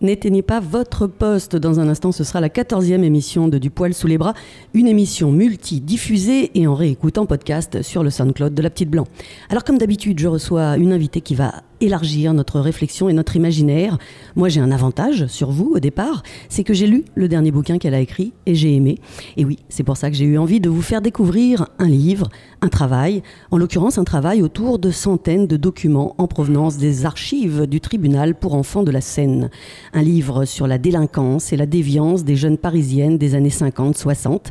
[0.00, 1.56] N'éteignez pas votre poste.
[1.56, 4.34] Dans un instant, ce sera la quatorzième émission de Du poil sous les bras,
[4.72, 9.06] une émission multi-diffusée et en réécoutant podcast sur le SoundCloud de La Petite Blanc.
[9.50, 13.98] Alors comme d'habitude, je reçois une invitée qui va élargir notre réflexion et notre imaginaire.
[14.36, 17.78] Moi, j'ai un avantage sur vous au départ, c'est que j'ai lu le dernier bouquin
[17.78, 18.98] qu'elle a écrit et j'ai aimé.
[19.36, 22.28] Et oui, c'est pour ça que j'ai eu envie de vous faire découvrir un livre,
[22.60, 27.66] un travail, en l'occurrence un travail autour de centaines de documents en provenance des archives
[27.66, 29.50] du tribunal pour enfants de la Seine.
[29.92, 34.46] Un livre sur la délinquance et la déviance des jeunes parisiennes des années 50-60.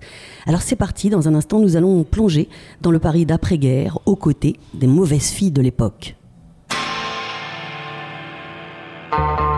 [0.46, 2.50] Alors c'est parti, dans un instant, nous allons plonger
[2.82, 6.19] dans le Paris d'après-guerre aux côtés des mauvaises filles de l'époque.
[9.12, 9.49] Thank you.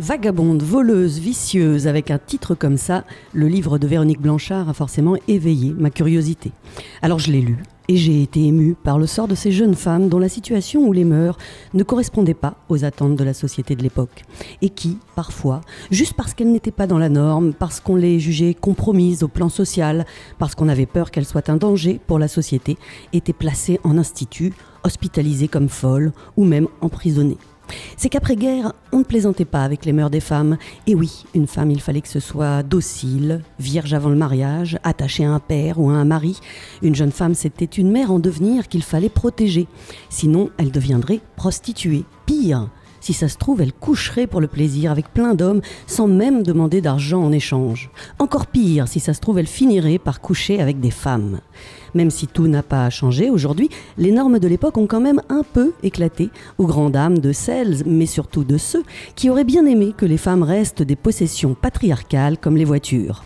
[0.00, 3.04] Vagabonde, voleuse, vicieuse, avec un titre comme ça,
[3.34, 6.52] le livre de Véronique Blanchard a forcément éveillé ma curiosité.
[7.02, 10.08] Alors je l'ai lu et j'ai été émue par le sort de ces jeunes femmes
[10.08, 11.36] dont la situation ou les mœurs
[11.74, 14.24] ne correspondaient pas aux attentes de la société de l'époque
[14.62, 18.54] et qui, parfois, juste parce qu'elles n'étaient pas dans la norme, parce qu'on les jugeait
[18.54, 20.06] compromises au plan social,
[20.38, 22.78] parce qu'on avait peur qu'elles soient un danger pour la société,
[23.12, 27.36] étaient placées en institut, hospitalisées comme folles ou même emprisonnées.
[27.96, 30.56] C'est qu'après-guerre, on ne plaisantait pas avec les mœurs des femmes.
[30.86, 35.24] Et oui, une femme, il fallait que ce soit docile, vierge avant le mariage, attachée
[35.24, 36.40] à un père ou à un mari.
[36.82, 39.66] Une jeune femme, c'était une mère en devenir qu'il fallait protéger.
[40.08, 42.04] Sinon, elle deviendrait prostituée.
[42.26, 42.68] Pire,
[43.00, 46.80] si ça se trouve, elle coucherait pour le plaisir avec plein d'hommes sans même demander
[46.80, 47.90] d'argent en échange.
[48.18, 51.40] Encore pire, si ça se trouve, elle finirait par coucher avec des femmes.
[51.94, 55.42] Même si tout n'a pas changé aujourd'hui, les normes de l'époque ont quand même un
[55.42, 58.84] peu éclaté aux grandes dames de celles, mais surtout de ceux
[59.16, 63.24] qui auraient bien aimé que les femmes restent des possessions patriarcales comme les voitures.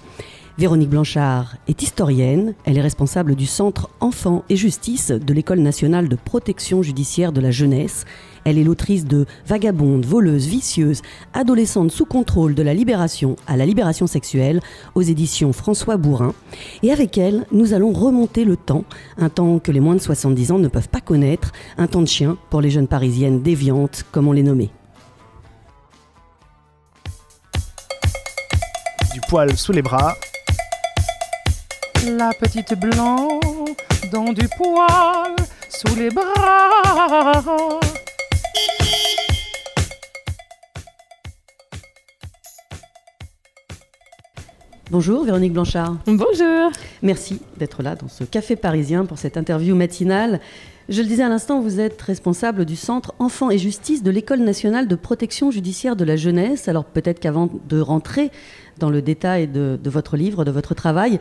[0.57, 6.09] Véronique Blanchard est historienne, elle est responsable du Centre Enfants et Justice de l'École nationale
[6.09, 8.05] de protection judiciaire de la jeunesse
[8.45, 13.67] elle est l'autrice de Vagabonde, voleuse, vicieuse, adolescente sous contrôle de la libération à la
[13.67, 14.61] libération sexuelle
[14.95, 16.35] aux éditions François Bourrin.
[16.83, 18.85] Et avec elle, nous allons remonter le temps,
[19.19, 22.09] un temps que les moins de 70 ans ne peuvent pas connaître, un temps de
[22.09, 24.71] chien pour les jeunes parisiennes déviantes, comme on les nommait.
[29.13, 30.15] Du poil sous les bras.
[32.07, 33.41] La petite blanc
[34.13, 35.35] dans du poil
[35.71, 37.81] sous les bras.
[44.91, 45.97] Bonjour Véronique Blanchard.
[46.07, 46.71] Bonjour.
[47.03, 50.41] Merci d'être là dans ce café parisien pour cette interview matinale.
[50.91, 54.41] Je le disais à l'instant, vous êtes responsable du Centre Enfants et Justice de l'École
[54.41, 56.69] nationale de protection judiciaire de la jeunesse.
[56.69, 58.31] Alors peut-être qu'avant de rentrer
[58.79, 61.19] dans le détail de, de, votre livre, de votre travail,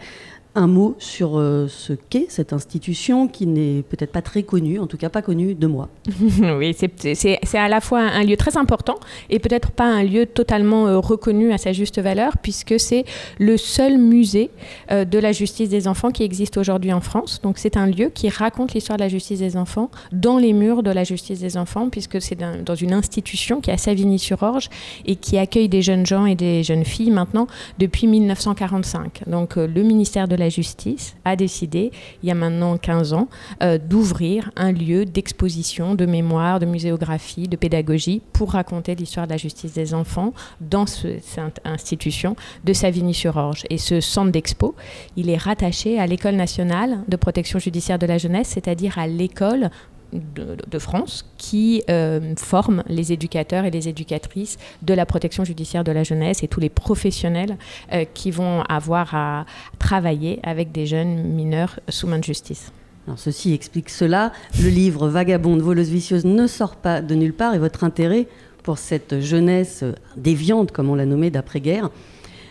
[0.56, 4.86] un mot sur euh, ce qu'est cette institution qui n'est peut-être pas très connue, en
[4.86, 5.90] tout cas pas connue de moi.
[6.58, 9.00] oui, c'est à la fois un lieu très important
[9.30, 13.06] et peut-être pas un lieu totalement euh, reconnu à sa juste valeur, puisque c'est
[13.40, 14.52] le seul musée
[14.92, 17.42] euh, de la justice des enfants qui existe aujourd'hui en France.
[17.42, 20.84] Donc c'est un lieu qui raconte l'histoire de la justice des enfants dans les murs
[20.84, 24.70] de la justice des enfants, puisque c'est dans une institution qui est à Savigny-sur-Orge
[25.06, 27.48] et qui accueille des jeunes gens et des jeunes filles maintenant
[27.80, 29.24] depuis 1945.
[29.28, 33.28] Donc le ministère de la la justice a décidé, il y a maintenant 15 ans,
[33.62, 39.32] euh, d'ouvrir un lieu d'exposition, de mémoire, de muséographie, de pédagogie pour raconter l'histoire de
[39.32, 43.64] la justice des enfants dans cette institution de Savigny-sur-Orge.
[43.70, 44.76] Et ce centre d'expo,
[45.16, 49.70] il est rattaché à l'École nationale de protection judiciaire de la jeunesse, c'est-à-dire à l'école
[50.14, 55.92] de, France qui euh, forme les éducateurs et les éducatrices de la protection judiciaire de
[55.92, 57.58] la jeunesse et tous les professionnels
[57.92, 59.46] euh, qui vont avoir à
[59.80, 62.72] travailler avec des jeunes mineurs sous main de justice.
[63.08, 64.32] Alors ceci explique cela.
[64.62, 68.28] Le livre Vagabonde, voleuse vicieuse ne sort pas de nulle part et votre intérêt
[68.64, 69.84] pour cette jeunesse
[70.16, 71.90] déviante, comme on l'a nommée d'après-guerre,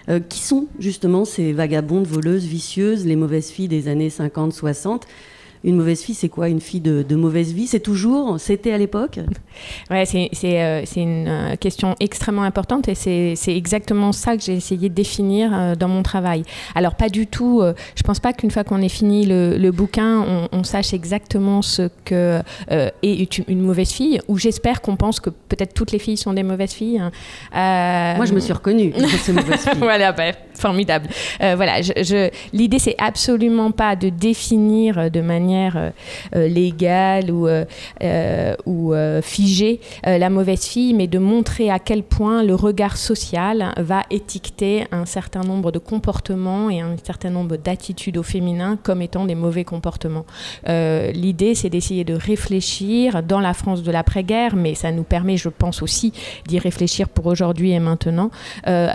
[0.09, 5.03] euh, qui sont justement ces vagabondes, voleuses, vicieuses, les mauvaises filles des années 50-60
[5.65, 7.67] une mauvaise fille, c'est quoi Une fille de, mauvaise vie?
[7.67, 9.21] C'est toujours C'était à l'époque?
[9.91, 14.89] Ouais, c'est euh, une euh, question extrêmement importante et c'est exactement ça que j'ai essayé
[14.89, 16.43] de définir euh, dans mon travail.
[16.75, 17.63] Alors, pas du tout,
[17.95, 22.41] je pense pas qu'une fois qu'on ait fini le, bouquin, on, sache exactement ce que
[22.71, 26.43] est une, mauvaise fille, ou j'espère qu'on pense que peut-être toutes les filles sont des
[26.43, 26.99] mauvaises filles.
[27.53, 28.17] Hein.
[28.17, 29.81] Moi, je me suis reconnue dans ces mauvaises filles.
[29.81, 31.09] voilà, bah, formidable.
[31.41, 35.93] voilà, je, L'idée, c'est absolument pas de définir de manière manière
[36.35, 37.49] légale ou,
[38.67, 44.03] ou figée la mauvaise fille, mais de montrer à quel point le regard social va
[44.11, 49.25] étiqueter un certain nombre de comportements et un certain nombre d'attitudes au féminin comme étant
[49.27, 50.25] des mauvais comportements.
[50.67, 55.49] L'idée, c'est d'essayer de réfléchir dans la France de l'après-guerre, mais ça nous permet, je
[55.49, 56.13] pense aussi,
[56.47, 58.31] d'y réfléchir pour aujourd'hui et maintenant,
[58.67, 58.89] euh,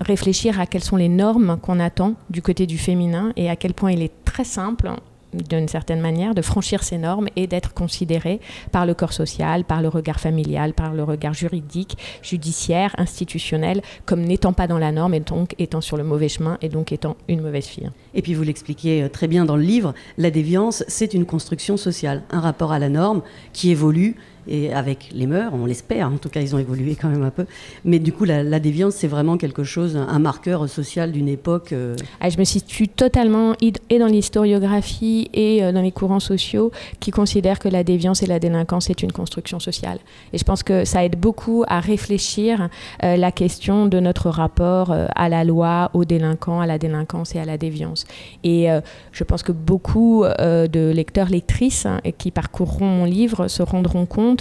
[0.00, 3.74] réfléchir à quelles sont les normes qu'on attend du côté du féminin et à quel
[3.74, 4.90] point il est très simple
[5.32, 8.40] d'une certaine manière, de franchir ces normes et d'être considéré
[8.70, 14.22] par le corps social, par le regard familial, par le regard juridique, judiciaire, institutionnel, comme
[14.22, 17.16] n'étant pas dans la norme et donc étant sur le mauvais chemin et donc étant
[17.28, 17.90] une mauvaise fille.
[18.14, 21.76] Et puis vous l'expliquez euh, très bien dans le livre, la déviance, c'est une construction
[21.76, 24.16] sociale, un rapport à la norme qui évolue
[24.46, 27.30] et avec les mœurs, on l'espère, en tout cas ils ont évolué quand même un
[27.30, 27.46] peu.
[27.84, 31.72] Mais du coup, la, déviance, c'est vraiment quelque chose, un marqueur social d'une époque.
[31.72, 31.96] Euh.
[32.20, 37.10] Ah, je me situe totalement et dans l'historiographie et euh, dans les courants sociaux qui
[37.10, 39.98] considèrent que la déviance et la délinquance est une construction sociale.
[40.32, 42.68] Et je pense que ça aide beaucoup à réfléchir
[43.02, 47.38] euh, la question de notre rapport à la loi, aux délinquants, à la délinquance et
[47.38, 48.04] à la déviance.
[48.44, 48.68] Et
[49.12, 54.31] je pense que beaucoup de lecteurs, lectrices hein, qui parcourront mon livre se rendront compte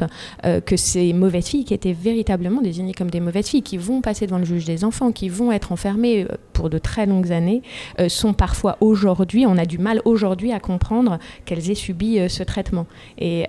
[0.46, 4.02] euh, que ces mauvaises filles, qui étaient véritablement désignées comme des mauvaises filles, qui vont
[4.02, 7.32] passer devant le juge des enfants, qui vont être enfermées euh, pour de très longues
[7.32, 7.62] années,
[8.00, 12.44] euh, sont parfois aujourd'hui, on a du mal aujourd'hui à comprendre qu'elles aient subi ce
[12.44, 12.86] traitement.
[13.20, 13.48] Et,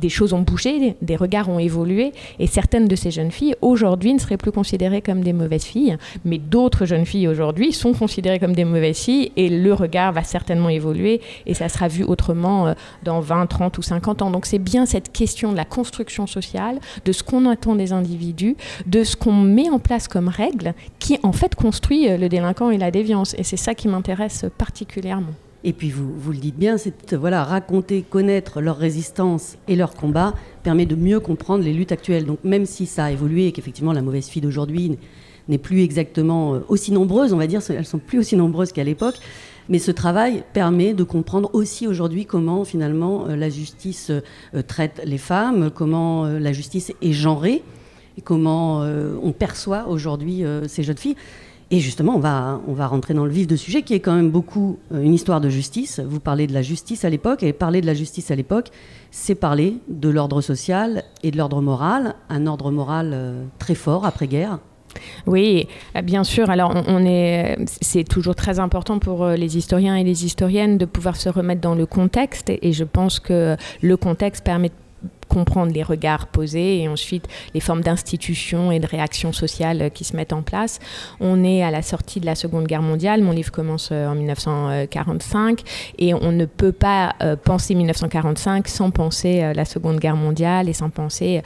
[0.00, 4.14] des choses ont bougé, des regards ont évolué, et certaines de ces jeunes filles aujourd'hui
[4.14, 8.38] ne seraient plus considérées comme des mauvaises filles, mais d'autres jeunes filles aujourd'hui sont considérées
[8.38, 12.68] comme des mauvaises filles, et le regard va certainement évoluer, et ça sera vu autrement
[12.68, 14.30] euh, dans 20, 30 ou 50 ans.
[14.30, 18.56] Donc c'est bien cette question de la construction sociale, de ce qu'on attend des individus,
[18.86, 22.70] de ce qu'on met en place comme règle, qui en fait construit euh, le délinquant
[22.70, 25.32] et la déviance, et c'est ça qui m'intéresse particulièrement.
[25.64, 29.94] Et puis vous, vous le dites bien, c'est voilà, raconter, connaître leur résistance et leur
[29.94, 32.26] combat permet de mieux comprendre les luttes actuelles.
[32.26, 34.98] Donc même si ça a évolué et qu'effectivement la mauvaise fille d'aujourd'hui
[35.48, 38.84] n'est plus exactement euh, aussi nombreuse, on va dire, elles sont plus aussi nombreuses qu'à
[38.84, 39.16] l'époque,
[39.68, 45.00] mais ce travail permet de comprendre aussi aujourd'hui comment finalement euh, la justice euh, traite
[45.04, 47.62] les femmes, comment la justice est genrée
[48.18, 48.80] et comment
[49.22, 51.16] on perçoit aujourd'hui ces jeunes filles.
[51.72, 54.14] Et justement, on va, on va rentrer dans le vif du sujet, qui est quand
[54.14, 55.98] même beaucoup euh, une histoire de justice.
[55.98, 58.70] Vous parlez de la justice à l'époque, et parler de la justice à l'époque,
[59.10, 64.06] c'est parler de l'ordre social et de l'ordre moral, un ordre moral euh, très fort
[64.06, 64.60] après-guerre.
[65.26, 65.66] Oui,
[65.96, 66.50] euh, bien sûr.
[66.50, 71.16] Alors, on est, c'est toujours très important pour les historiens et les historiennes de pouvoir
[71.16, 74.70] se remettre dans le contexte, et je pense que le contexte permet
[75.28, 80.16] comprendre les regards posés et ensuite les formes d'institutions et de réactions sociales qui se
[80.16, 80.78] mettent en place.
[81.20, 84.14] On est à la sortie de la Seconde Guerre mondiale, mon livre commence euh, en
[84.14, 85.62] 1945
[85.98, 90.68] et on ne peut pas euh, penser 1945 sans penser euh, la Seconde Guerre mondiale
[90.68, 91.42] et sans penser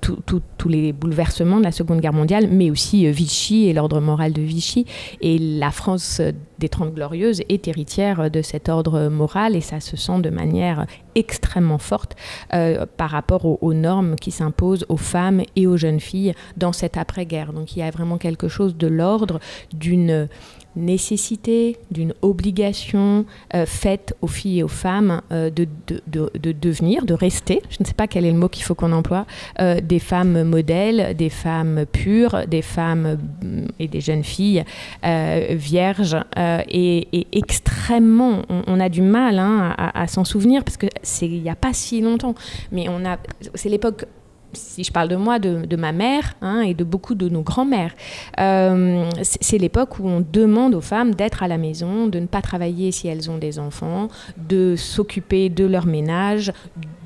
[0.00, 4.42] tous les bouleversements de la Seconde Guerre mondiale, mais aussi Vichy et l'ordre moral de
[4.42, 4.86] Vichy.
[5.20, 6.20] Et la France
[6.58, 10.86] des Trente Glorieuses est héritière de cet ordre moral et ça se sent de manière
[11.14, 12.16] extrêmement forte
[12.96, 17.52] par rapport aux, normes qui s'imposent aux femmes et aux jeunes filles dans cette après-guerre.
[17.52, 19.40] Donc il y a vraiment quelque chose de l'ordre
[19.72, 20.28] d'une
[20.76, 23.24] nécessité, d'une obligation
[23.54, 27.86] euh, faite aux filles et aux femmes euh, de, de, devenir, de rester, je ne
[27.86, 29.26] sais pas quel est le mot qu'il faut qu'on emploie,
[29.60, 34.64] euh, des femmes modèles, des femmes pures, des femmes mm, et des jeunes filles
[35.50, 41.26] vierges et, extrêmement, on, a du mal hein, à, à s'en souvenir parce que c'est
[41.26, 42.34] il n'y a pas si longtemps,
[42.72, 43.18] mais on a,
[43.54, 44.06] c'est l'époque
[44.54, 47.94] si je parle de moi, de, ma mère hein, et de beaucoup de nos grands-mères.
[48.38, 52.42] Euh, c'est l'époque où on demande aux femmes d'être à la maison, de ne pas
[52.42, 56.52] travailler si elles ont des enfants, de s'occuper de leur ménage,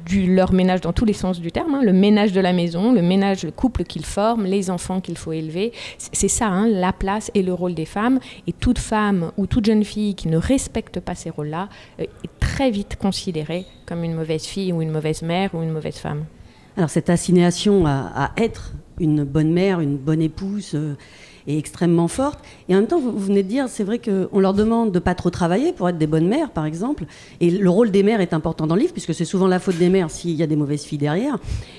[0.08, 2.92] du, leur ménage dans tous les sens du terme, hein, le ménage de la maison,
[2.92, 5.72] le ménage, le couple qu'ils forment, les enfants qu'il faut élever.
[5.98, 8.18] C'est ça, hein, la place et le rôle des femmes.
[8.46, 11.68] Et toute femme ou toute jeune fille qui ne respecte pas ces rôles-là
[12.00, 15.70] euh, est très vite considérée comme une mauvaise fille ou une mauvaise mère ou une
[15.70, 16.24] mauvaise femme.
[16.78, 20.94] Alors cette assignation à, être une bonne mère, une bonne épouse euh,
[21.49, 22.38] est extrêmement forte.
[22.68, 25.16] Et en même temps, vous, venez de dire, c'est vrai qu'on leur demande de pas
[25.16, 27.06] trop travailler pour être des bonnes mères, par exemple.
[27.40, 29.76] Et le rôle des mères est important dans le livre, puisque c'est souvent la faute
[29.76, 31.37] des mères s'il y a des mauvaises filles derrière.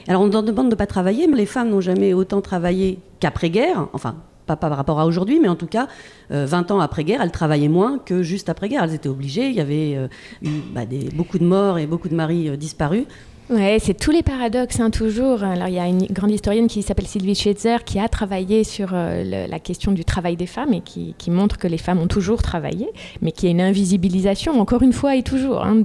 [0.09, 3.87] Alors on leur demande de pas travailler, mais les femmes n'ont jamais autant travaillé qu'après-guerre.
[3.93, 4.15] Enfin,
[4.47, 5.87] pas par rapport à aujourd'hui, mais en tout cas,
[6.29, 8.83] 20 euh, ans après-guerre, elles travaillaient moins que juste après-guerre.
[8.83, 10.07] Elles étaient obligées, il y avait euh,
[10.41, 10.81] eu bah,
[11.15, 13.05] beaucoup de morts et beaucoup de maris disparus.
[13.49, 15.43] Ouais, c'est tous les paradoxes, hein, toujours.
[15.43, 18.89] Alors, il y a une grande historienne qui s'appelle Sylvie Schetzer qui a travaillé sur
[18.93, 22.43] euh, la question du travail des femmes et qui, montre que les femmes ont toujours
[22.43, 22.89] travaillé,
[23.23, 25.81] mais qu'il y a une invisibilisation, encore une fois et toujours, hein,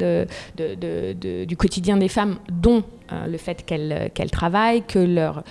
[0.57, 5.45] du quotidien des femmes, dont le fait qu'elles qu'elles travaillent, que leur,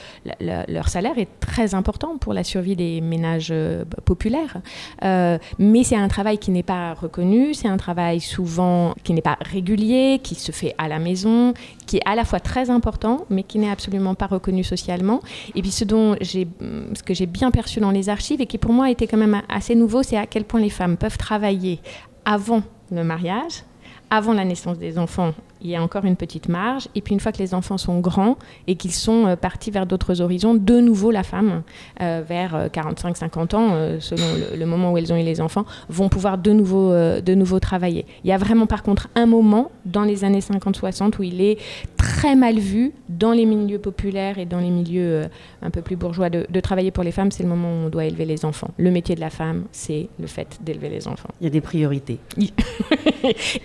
[0.90, 4.58] salaire est très important pour la survie des ménages euh, populaires.
[5.04, 9.22] Euh, mais c'est un travail qui n'est pas reconnu, c'est un travail souvent qui n'est
[9.22, 11.54] pas régulier, qui se fait à la maison,
[11.86, 15.22] qui est à la fois très important, mais qui n'est absolument pas reconnu socialement.
[15.56, 18.74] Et puis ce, dont ce que j'ai bien perçu dans les archives et qui pour
[18.74, 21.80] moi était quand même assez nouveau, c'est à quel point les femmes peuvent travailler
[22.26, 23.64] avant le mariage,
[24.10, 25.34] avant la naissance des enfants
[25.64, 26.88] il y a encore une petite marge.
[26.96, 29.86] Et puis une fois que les enfants sont grands et qu'ils sont euh, partis vers
[29.86, 31.64] d'autres horizons, de nouveau la femme,
[32.02, 34.24] euh, vers 45-50 euh, ans, selon
[34.58, 38.06] le, moment où elles ont eu les enfants, vont pouvoir de nouveau, de nouveau travailler.
[38.24, 41.58] Il y a vraiment par contre un moment dans les années 50-60 où il est
[41.98, 45.24] très mal vu dans les milieux populaires et dans les milieux
[45.62, 47.32] un peu plus bourgeois de, de travailler pour les femmes.
[47.32, 48.72] C'est le moment où on doit élever les enfants.
[48.78, 51.30] Le métier de la femme, c'est le fait d'élever les enfants.
[51.40, 52.20] Il y a des priorités.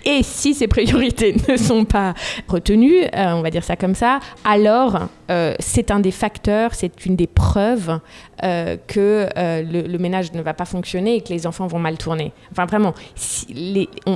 [0.05, 2.13] et si ces priorités ne sont pas
[2.47, 7.05] retenu, euh, on va dire ça comme ça, alors euh, c'est un des facteurs, c'est
[7.05, 7.99] une des preuves
[8.43, 12.31] euh, que le, ménage ne va pas fonctionner et que les enfants vont mal tourner.
[12.51, 12.93] Enfin vraiment,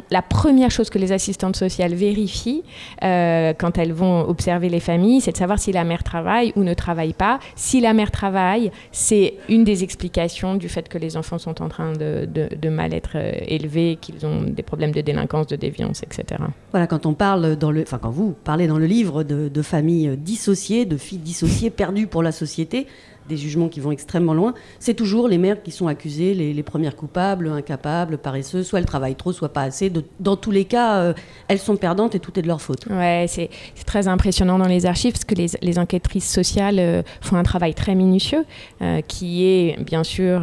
[0.10, 2.63] la première chose que les assistantes sociales vérifient
[3.01, 6.74] quand elles vont observer les familles, c'est de savoir si la mère travaille ou ne
[6.74, 7.39] travaille pas.
[7.56, 11.70] Si la mère travaille, c'est une des explications du fait que les enfants sont en
[11.70, 16.42] train de, mal être élevés, qu'ils ont des problèmes de délinquance, de déviance, etc.
[16.72, 20.98] Voilà, quand on parle enfin quand vous parlez dans le livre de familles dissociées, de
[20.98, 22.88] filles dissociées, perdues pour la société,
[23.27, 26.96] des jugements qui vont extrêmement loin, c'est toujours les mères qui sont accusées, les, premières
[26.96, 29.92] coupables, incapables, paresseuses, soit elles travaillent trop, soit pas assez.
[30.20, 31.13] dans tous les cas, euh,
[31.50, 32.86] elles sont perdantes et tout est de leur faute.
[32.89, 33.50] Ouais, c'est
[33.86, 37.74] très impressionnant dans les archives parce que les, les enquêtrices sociales euh, font un travail
[37.74, 38.46] très minutieux,
[38.82, 40.42] euh, qui est bien sûr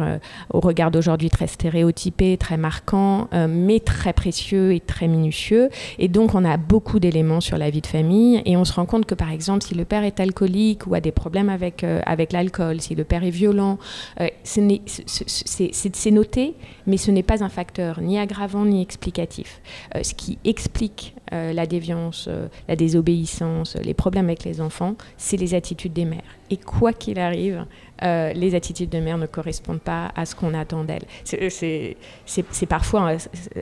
[0.53, 5.69] au regard d'aujourd'hui très stéréotypé, très marquant, mais très précieux et très minutieux.
[5.99, 8.85] Et donc on a beaucoup d'éléments sur la vie de famille et on se rend
[8.85, 12.31] compte que par exemple si le père est alcoolique ou a des problèmes avec, avec
[12.31, 13.77] l'alcool, si le père est violent.
[14.19, 16.55] Euh, c'est noté,
[16.87, 19.61] mais ce n'est pas un facteur ni aggravant ni explicatif.
[19.95, 22.29] Euh, ce qui explique euh, la déviance,
[22.67, 26.21] la désobéissance, les problèmes avec les enfants, c'est les attitudes des mères.
[26.49, 27.65] Et quoi qu'il arrive,
[28.01, 31.05] les attitudes de mère ne correspondent pas à ce qu'on attend d'elles.
[31.23, 33.13] C'est parfois,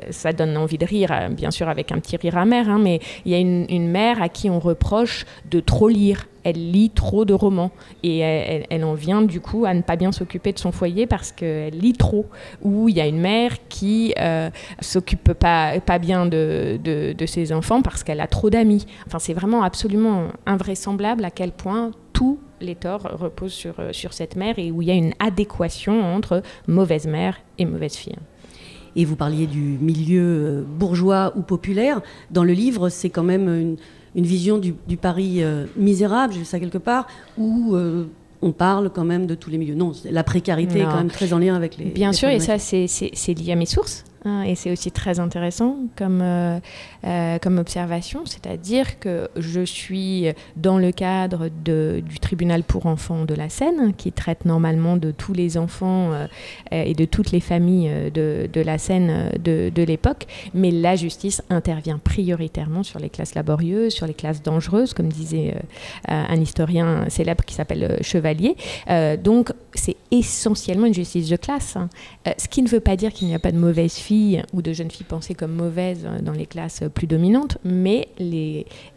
[0.10, 3.31] ça donne envie de rire, bien sûr avec un petit rire amer, hein, mais il
[3.31, 7.34] y a une, mère à qui on reproche de trop lire, elle lit trop de
[7.34, 7.72] romans
[8.03, 11.31] et elle, en vient du coup à ne pas bien s'occuper de son foyer parce
[11.31, 12.25] qu'elle lit trop.
[12.62, 17.51] Ou il y a une mère qui euh, s'occupe pas, pas bien de, de, ses
[17.51, 18.86] enfants parce qu'elle a trop d'amis.
[19.08, 24.11] Enfin, c'est vraiment absolument invraisemblable à quel point tous les torts reposent sur, euh, sur
[24.11, 28.17] cette mère et où il y a une adéquation entre mauvaise mère et mauvaise fille.
[28.97, 32.01] Et vous parliez du milieu euh, bourgeois ou populaire.
[32.29, 33.77] Dans le livre, c'est quand même une,
[34.15, 37.07] une vision du, Paris euh, misérable, j'ai vu ça quelque part,
[37.38, 38.03] où euh,
[38.41, 39.75] on parle quand même de tous les milieux.
[39.75, 41.85] Non, la précarité est quand même très en lien avec les.
[41.85, 44.03] Bien sûr, et ça, c'est lié à mes sources.
[44.25, 46.59] Hein, et c'est aussi très intéressant comme, euh,
[47.05, 53.33] euh, comme observation, c'est-à-dire que je suis dans le cadre du tribunal pour enfants de
[53.33, 56.27] la Seine, qui traite normalement de tous les enfants euh,
[56.71, 61.41] et de toutes les familles de, de la Seine de, de l'époque, mais la justice
[61.49, 65.55] intervient prioritairement sur les classes laborieuses, sur les classes dangereuses, comme disait
[66.07, 68.55] un historien célèbre qui s'appelle Chevalier.
[69.23, 71.89] donc c'est essentiellement une justice de classe, hein.
[72.38, 73.93] ce qui ne veut pas dire qu'il n'y a pas de mauvaise
[74.53, 78.07] ou de jeunes filles pensées comme mauvaises dans les classes plus dominantes, mais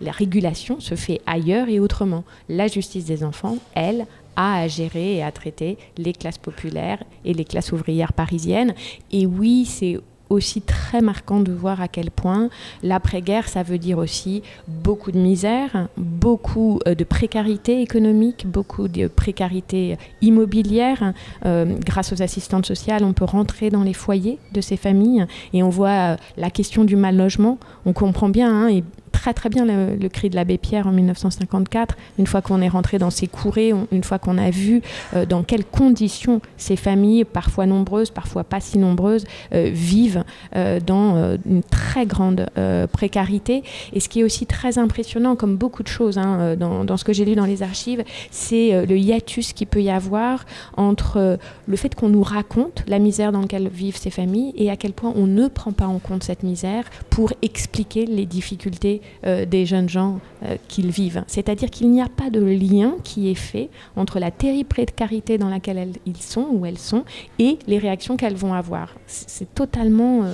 [0.00, 2.25] la régulation se fait ailleurs et autrement.
[2.49, 7.35] La justice des enfants, elle, a à gérer et à traiter les classes populaires et
[7.35, 8.75] les classes ouvrières parisiennes.
[9.11, 9.99] Et oui, c'est
[10.33, 12.49] aussi très marquant de voir à quel point
[12.83, 19.09] l'après-guerre, ça veut dire aussi beaucoup de misère, beaucoup euh, de précarité économique, beaucoup de
[19.09, 21.12] précarité immobilière.
[21.45, 25.62] Euh, grâce aux assistantes sociales, on peut rentrer dans les foyers de ces familles et
[25.62, 27.59] on voit euh, la question du mal logement.
[27.87, 28.81] On comprend bien, hein,
[29.12, 32.99] très très bien le, cri de l'abbé Pierre en 1954, une fois qu'on est rentré
[32.99, 34.83] dans ces courées, une fois qu'on a vu
[35.14, 40.25] euh, dans quelles conditions ces familles, parfois nombreuses, parfois pas si nombreuses, euh, vivent
[40.57, 42.49] euh, dans une très grande
[42.92, 43.62] précarité.
[43.92, 47.04] Et ce qui est aussi très impressionnant, comme beaucoup de choses hein, dans, dans, ce
[47.04, 50.45] que j'ai lu dans les archives, c'est le hiatus qu'il peut y avoir
[50.76, 54.76] entre le fait qu'on nous raconte la misère dans laquelle vivent ces familles et à
[54.76, 59.66] quel point on ne prend pas en compte cette misère pour expliquer les difficultés des
[59.66, 60.21] jeunes gens
[60.68, 61.25] qu'ils vivent.
[61.26, 65.49] C'est-à-dire qu'il n'y a pas de lien qui est fait entre la terrible précarité dans
[65.49, 67.04] laquelle ils sont ou elles sont
[67.38, 68.94] et les réactions qu'elles vont avoir.
[69.06, 70.25] C'est totalement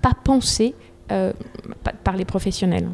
[0.00, 0.74] pas pensé
[2.04, 2.88] par les professionnels.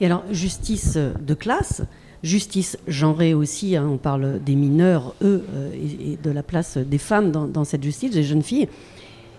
[0.00, 1.82] Et alors, justice de classe,
[2.22, 6.98] justice genrée aussi, hein, on parle des mineurs, eux, euh, et, de la place des
[6.98, 8.68] femmes dans, cette justice, des jeunes filles.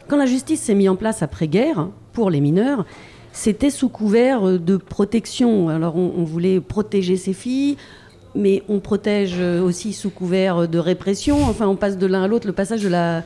[0.08, 2.86] Quand la justice s'est mise en place après-guerre, pour les mineurs,
[3.34, 5.70] c'était sous couvert de protection.
[5.70, 7.78] Alors, on voulait protéger ces filles,
[8.36, 11.44] mais on protège aussi sous couvert de répression.
[11.46, 12.48] Enfin, on passe de l'un à l'autre.
[12.48, 13.24] Le passage de la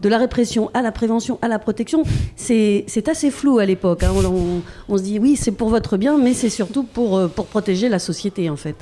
[0.00, 2.02] de la répression à la prévention, à la protection,
[2.36, 4.02] c'est assez flou à l'époque.
[4.02, 4.12] Hein.
[4.88, 7.88] On, se dit oui, c'est pour votre bien, mais c'est surtout pour, euh, pour protéger
[7.88, 8.76] la société en fait.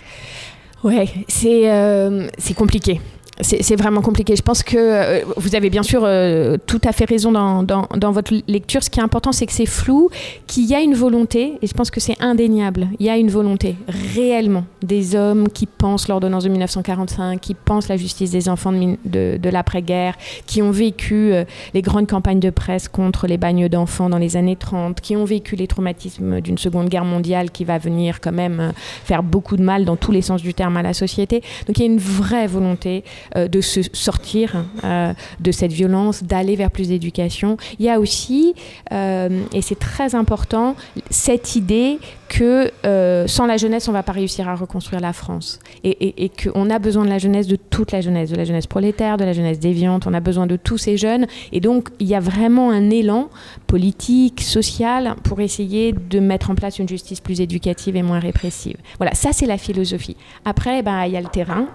[0.85, 3.01] Ouais, c'est euh, compliqué
[3.41, 4.35] c'est vraiment compliqué.
[4.35, 8.13] Je pense que euh, vous avez bien sûr euh, tout à fait raison dans, dans,
[8.13, 8.83] votre lecture.
[8.83, 10.09] Ce qui est important, c'est que c'est flou,
[10.47, 12.89] qu'il y a une volonté, et je pense que c'est indéniable.
[12.99, 13.77] Il y a une volonté,
[14.15, 19.37] réellement, des hommes qui pensent l'ordonnance de 1945, qui pensent la justice des enfants de,
[19.37, 20.17] de, l'après-guerre,
[20.47, 24.37] qui ont vécu euh, les grandes campagnes de presse contre les bagnes d'enfants dans les
[24.37, 28.33] années 30, qui ont vécu les traumatismes d'une seconde guerre mondiale qui va venir quand
[28.33, 28.73] même
[29.05, 31.43] faire beaucoup de mal dans tous les sens du terme à la société.
[31.67, 36.57] Donc il y a une vraie volonté de se sortir euh, de cette violence, d'aller
[36.57, 37.57] vers plus d'éducation.
[37.79, 38.55] Il y a aussi,
[38.93, 40.77] euh, et c'est très important,
[41.11, 42.71] cette idée que
[43.27, 45.61] sans la jeunesse, on ne va pas réussir à reconstruire la France.
[45.85, 48.67] Et, et, qu'on a besoin de la jeunesse, de toute la jeunesse, de la jeunesse
[48.67, 50.07] prolétaire, de la jeunesse déviante.
[50.07, 51.27] On a besoin de tous ces jeunes.
[51.53, 53.29] Et donc, il y a vraiment un élan
[53.67, 58.77] politique, social, pour essayer de mettre en place une justice plus éducative et moins répressive.
[58.99, 60.17] Voilà, ça, c'est la philosophie.
[60.45, 61.67] Après, ben, il y a le terrain.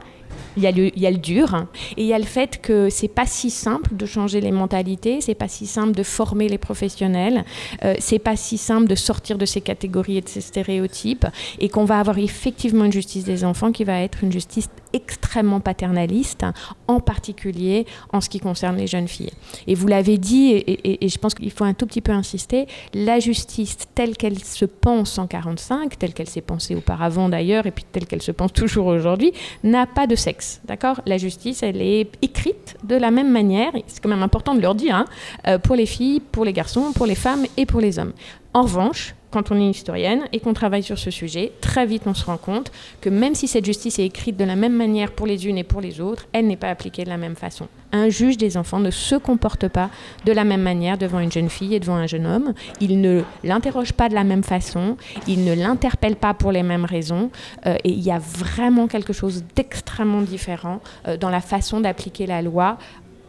[0.58, 1.66] Il y, a le, il dur
[1.96, 5.22] et il y a le fait que c'est pas si simple de changer les mentalités,
[5.22, 7.46] c'est pas si simple de former les professionnels,
[7.84, 11.26] euh, c'est pas si simple de sortir de ces catégories et de ces stéréotypes
[11.60, 15.60] et qu'on va avoir effectivement une justice des enfants qui va être une justice extrêmement
[15.60, 16.46] paternaliste,
[16.88, 19.32] en particulier en ce qui concerne les jeunes filles.
[19.68, 23.20] Et vous l'avez dit, et, je pense qu'il faut un tout petit peu insister, la
[23.20, 27.86] justice telle qu'elle se pense en 45, telle qu'elle s'est pensée auparavant d'ailleurs, et puis
[27.92, 29.34] telle qu'elle se pense toujours aujourd'hui,
[29.64, 30.62] n'a pas de sexe.
[30.66, 31.02] D'accord?
[31.06, 34.76] La justice, elle est écrite de la même manière, c'est quand même important de leur
[34.76, 35.06] dire, hein,
[35.48, 38.14] euh, pour les filles, pour les garçons, pour les femmes et pour les hommes.
[38.54, 42.14] En revanche, quand on est historienne et qu'on travaille sur ce sujet, très vite on
[42.14, 45.26] se rend compte que même si cette justice est écrite de la même manière pour
[45.26, 47.68] les unes et pour les autres, elle n'est pas appliquée de la même façon.
[47.94, 49.90] Un juge des enfants ne se comporte pas
[50.26, 52.54] de la même manière devant une jeune fille et devant un jeune homme.
[52.80, 54.96] Il ne l'interroge pas de la même façon,
[55.28, 57.32] il ne l'interpelle pas pour les mêmes raisons,
[57.66, 62.26] euh, et il y a vraiment quelque chose d'extrêmement différent euh, dans la façon d'appliquer
[62.28, 62.78] la loi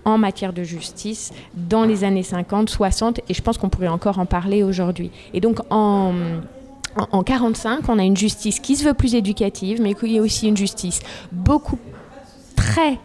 [0.04, 4.18] en matière de justice dans les années 50, 60, et je pense qu'on pourrait encore
[4.18, 5.10] en parler aujourd'hui.
[5.34, 6.12] Et donc en...
[7.10, 10.46] En 45, on a une justice qui se veut plus éducative, mais qui est aussi
[10.46, 11.00] une justice
[11.32, 11.78] beaucoup
[12.54, 12.98] très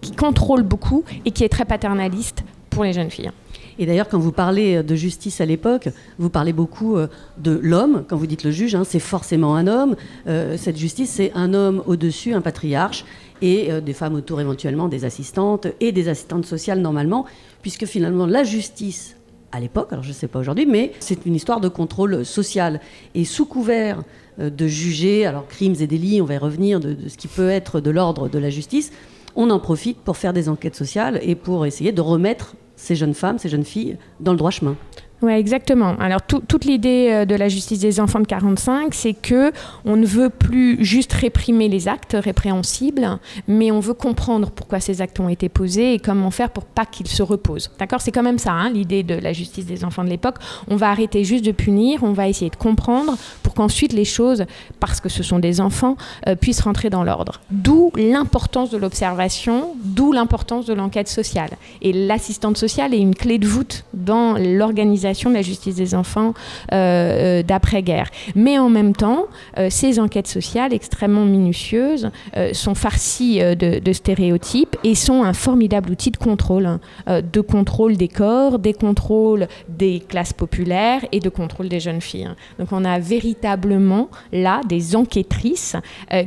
[0.00, 3.30] qui contrôle beaucoup et qui est très paternaliste pour les jeunes filles.
[3.78, 5.88] Et d'ailleurs, quand vous parlez de justice à l'époque,
[6.18, 7.06] vous parlez beaucoup euh,
[7.38, 8.04] de l'homme.
[8.08, 9.96] Quand vous dites le juge, hein, c'est forcément un homme.
[10.26, 13.06] Euh, cette justice, c'est un homme au-dessus, un patriarche,
[13.42, 17.26] et euh, des femmes autour éventuellement, des assistantes et des assistantes sociales normalement,
[17.62, 19.16] puisque finalement la justice
[19.52, 22.80] à l'époque, alors je ne sais pas aujourd'hui, mais c'est une histoire de contrôle social.
[23.14, 24.02] Et sous couvert
[24.38, 27.28] euh, de juger, alors crimes et délits, on va y revenir, de, de ce qui
[27.28, 28.92] peut être de l'ordre de la justice,
[29.36, 33.14] on en profite pour faire des enquêtes sociales et pour essayer de remettre ces jeunes
[33.14, 34.76] femmes, ces jeunes filles dans le droit chemin.
[35.22, 35.96] Oui, exactement.
[36.00, 39.52] Alors toute l'idée euh, de la justice des enfants de 45, c'est que
[39.84, 45.02] on ne veut plus juste réprimer les actes répréhensibles, mais on veut comprendre pourquoi ces
[45.02, 47.70] actes ont été posés et comment faire pour pas qu'ils se reposent.
[47.78, 48.00] D'accord?
[48.00, 50.36] C'est quand même ça, hein, l'idée de la justice des enfants de l'époque.
[50.68, 54.44] On va arrêter juste de punir, on va essayer de comprendre pour qu'ensuite les choses,
[54.78, 55.96] parce que ce sont des enfants,
[56.28, 57.40] euh, puissent rentrer dans l'ordre.
[57.50, 61.50] D'où l'importance de l'observation, d'où l'importance de l'enquête sociale.
[61.82, 66.34] Et l'assistante sociale est une clé de voûte dans l'organisation de la justice des enfants
[66.72, 68.08] euh, euh, d'après-guerre.
[68.34, 69.26] Mais en même temps,
[69.58, 72.10] euh, ces enquêtes sociales extrêmement minutieuses
[72.52, 78.08] sont farcies de, stéréotypes et sont un formidable outil de contrôle, hein, de contrôle des
[78.08, 82.24] corps, des contrôles des classes populaires et de contrôle des jeunes filles.
[82.24, 82.36] Hein.
[82.58, 85.76] Donc on a véritablement là des enquêtrices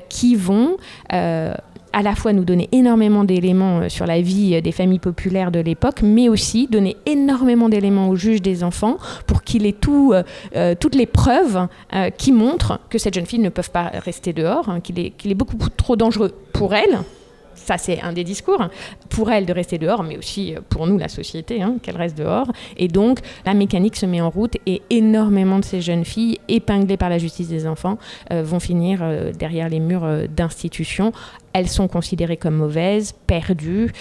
[0.10, 0.78] qui vont
[1.94, 5.52] à la fois nous donner énormément d'éléments euh, sur la vie euh, des familles populaires
[5.52, 9.76] de l'époque, mais aussi donner énormément d'éléments au juge des enfants pour qu'il ait
[10.56, 11.68] euh, toutes les preuves
[12.18, 15.34] qui montrent que cette jeune fille ne peut pas rester dehors, hein, qu'il est, est
[15.36, 17.00] beaucoup trop dangereux pour elle
[17.56, 18.68] ça c'est un des discours,
[19.10, 22.52] pour elle de rester dehors, mais aussi pour nous, la société, hein, qu'elle reste dehors.
[22.78, 26.98] Et donc, la mécanique se met en route et énormément de ces jeunes filles, épinglées
[26.98, 27.98] par la justice des enfants,
[28.32, 29.04] vont finir
[29.38, 31.12] derrière les murs d'institutions.
[31.54, 33.92] Elles sont considérées comme mauvaises, perdues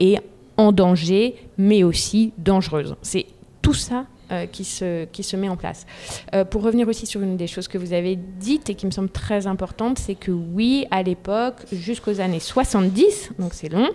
[0.00, 0.18] et
[0.56, 2.96] en danger, mais aussi dangereuses.
[3.02, 3.26] C'est
[3.62, 4.04] tout ça euh,
[4.46, 5.86] qui, se, qui se met en place.
[6.34, 8.90] Euh, pour revenir aussi sur une des choses que vous avez dites et qui me
[8.90, 13.88] semble très importante, c'est que oui, à l'époque, jusqu'aux années 70, donc c'est long,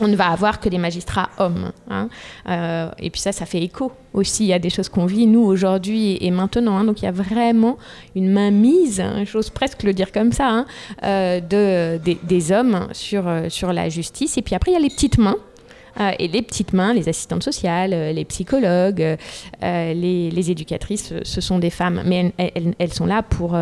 [0.00, 1.70] on ne va avoir que des magistrats hommes.
[1.88, 2.08] Hein.
[2.48, 6.18] Euh, et puis ça, ça fait écho aussi à des choses qu'on vit, nous, aujourd'hui
[6.20, 6.76] et, maintenant.
[6.76, 6.84] Hein.
[6.84, 7.78] Donc il y a vraiment
[8.16, 10.64] une mainmise, hein, j'ose presque le dire comme ça,
[11.02, 14.36] de, des, des, hommes sur, sur la justice.
[14.36, 15.53] Et puis après, il y a les petites mains euh,
[16.18, 19.16] et les petites mains, les assistantes sociales, euh, les psychologues,
[19.62, 22.02] euh, les, éducatrices, ce sont des femmes.
[22.04, 23.56] Mais elles, sont là pour,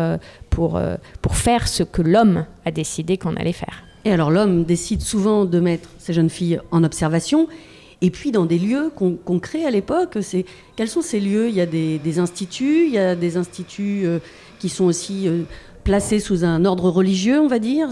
[0.49, 0.81] pour,
[1.21, 3.83] pour faire ce que l'homme a décidé qu'on allait faire.
[4.05, 7.47] Et alors l'homme décide souvent de mettre ces jeunes filles en observation.
[8.01, 10.17] Et puis dans des lieux qu'on crée à l'époque,
[10.75, 11.47] quels sont ces lieux?
[11.47, 14.05] Il y a des, instituts, il y a des instituts
[14.59, 15.29] qui sont aussi
[15.83, 17.89] placé sous un ordre religieux, on va dire.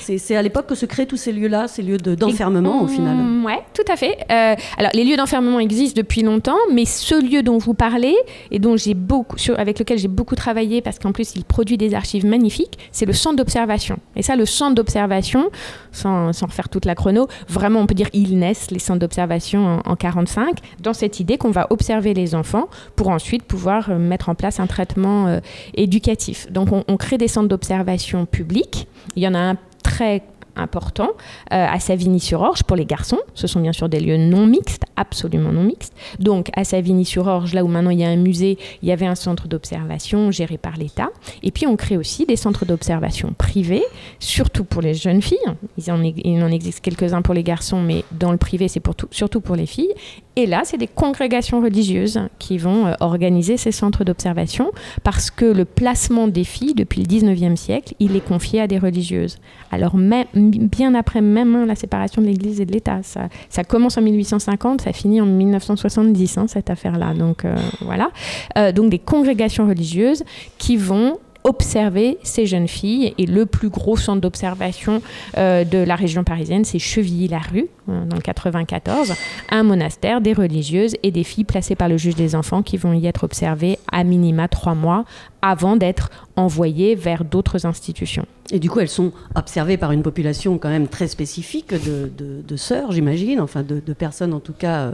[0.00, 3.16] C'est à l'époque que se créent tous ces lieux-là, ces lieux d'enfermement au final.
[3.44, 4.18] Oui, tout à fait.
[4.30, 8.14] Euh, alors les lieux d'enfermement existent depuis longtemps, mais ce lieu dont vous parlez
[8.50, 11.94] et dont j'ai beaucoup, avec lequel j'ai beaucoup travaillé, parce qu'en plus il produit des
[11.94, 13.98] archives magnifiques, c'est le centre d'observation.
[14.16, 15.50] Et ça, le centre d'observation,
[15.92, 19.96] sans, refaire toute la chrono, vraiment on peut dire ils naissent les centres d'observation en,
[19.96, 24.34] 45, dans cette idée qu'on va observer les enfants pour ensuite pouvoir euh, mettre en
[24.34, 25.40] place un traitement euh,
[25.74, 26.50] éducatif.
[26.50, 28.88] Donc on, on crée des centres d'observation publics.
[29.14, 30.22] Il y en a un très
[30.56, 31.10] important
[31.52, 33.18] euh, à Savigny-sur-Orge pour les garçons.
[33.34, 35.94] Ce sont bien sûr des lieux non mixtes, absolument non mixtes.
[36.18, 39.14] Donc à Savigny-sur-Orge, là où maintenant il y a un musée, il y avait un
[39.14, 41.08] centre d'observation géré par l'État.
[41.42, 43.84] Et puis on crée aussi des centres d'observation privés,
[44.18, 45.38] surtout pour les jeunes filles.
[45.76, 49.66] Il en, existe quelques-uns pour les garçons, mais dans le privé, c'est surtout pour les
[49.66, 49.92] filles.
[50.36, 54.72] Et là, c'est des congrégations religieuses qui vont euh, organiser ces centres d'observation
[55.04, 58.78] parce que le placement des filles, depuis le 19e siècle, il est confié à des
[58.78, 59.36] religieuses.
[59.70, 63.98] Alors, même, bien après même hein, la séparation de l'Église et de l'État, ça, commence
[63.98, 67.14] en 1850, ça finit en 1970, hein, cette affaire-là.
[67.14, 68.10] Donc, euh, voilà.
[68.56, 70.24] Euh, donc, des congrégations religieuses
[70.58, 73.14] qui vont observer ces jeunes filles.
[73.18, 75.02] Et le plus gros centre d'observation
[75.36, 79.14] euh, de la région parisienne, c'est Chevilly-la-Rue, euh, dans le 94,
[79.50, 82.94] un monastère, des religieuses et des filles placées par le juge des enfants qui vont
[82.94, 85.04] y être observées à minima trois mois
[85.42, 88.24] avant d'être envoyées vers d'autres institutions.
[88.50, 92.92] Et du coup, elles sont observées par une population quand même très spécifique de, sœurs,
[92.92, 94.92] j'imagine, enfin de, personnes en tout cas euh,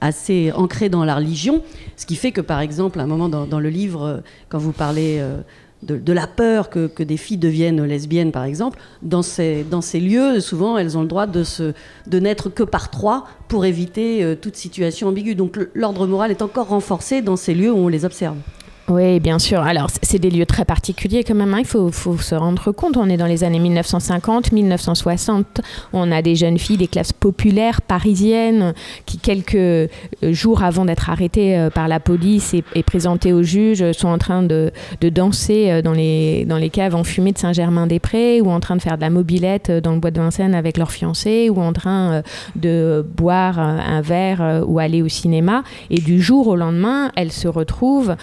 [0.00, 1.62] assez ancrées dans la religion.
[1.96, 5.22] Ce qui fait que, par exemple, à un moment dans, le livre, quand vous parlez
[5.82, 9.64] de, la peur que, des filles deviennent lesbiennes, par exemple, dans ces,
[9.94, 11.72] lieux, souvent, elles ont le droit de, se,
[12.12, 15.34] n'être que par trois pour éviter euh, toute situation ambiguë.
[15.34, 18.36] Donc l'ordre moral est encore renforcé dans ces lieux où on les observe.
[18.90, 19.60] Oui, bien sûr.
[19.60, 21.54] Alors, c'est des lieux très particuliers quand même.
[21.54, 21.60] Hein.
[21.60, 22.96] Il faut, se rendre compte.
[22.96, 25.60] On est dans les années 1950, 1960.
[25.92, 28.74] On a des jeunes filles des classes populaires parisiennes
[29.06, 29.86] qui, quelques euh,
[30.22, 34.42] jours avant d'être arrêtées euh, par la police et, présentées au juge, sont en train
[34.42, 38.96] de, danser euh, dans les, dans les caves de Saint-Germain-des-Prés ou en train de faire
[38.96, 42.22] de la mobilette dans le bois de Vincennes avec leur fiancé ou en train
[42.56, 45.62] de boire un verre ou aller au cinéma.
[45.90, 48.16] Et du jour au lendemain, elles se retrouvent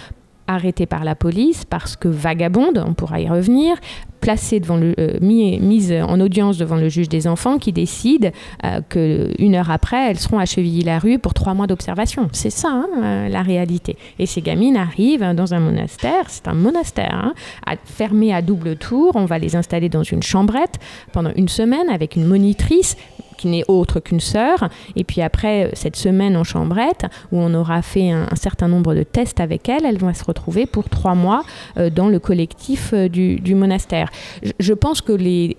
[0.48, 3.76] arrêtée par la police parce que vagabonde, on pourra y revenir,
[4.20, 8.32] placée devant le, euh, mise en audience devant le juge des enfants qui décide
[8.64, 12.28] euh, qu'une heure après, elles seront à Chevilly-la-Rue pour trois mois d'observation.
[12.32, 13.96] C'est ça, hein, euh, la réalité.
[14.18, 17.34] Et ces gamines arrivent dans un monastère, c'est un monastère, hein,
[17.66, 19.12] à, fermé à double tour.
[19.14, 20.78] On va les installer dans une chambrette
[21.12, 22.96] pendant une semaine avec une monitrice
[23.38, 24.68] qui n'est autre qu'une sœur.
[24.96, 29.02] Et puis après cette semaine en chambrette, où on aura fait un, certain nombre de
[29.02, 31.42] tests avec elle, elle va se retrouver pour trois mois
[31.78, 34.10] euh, dans le collectif euh, du, monastère.
[34.58, 35.56] Je, pense que les,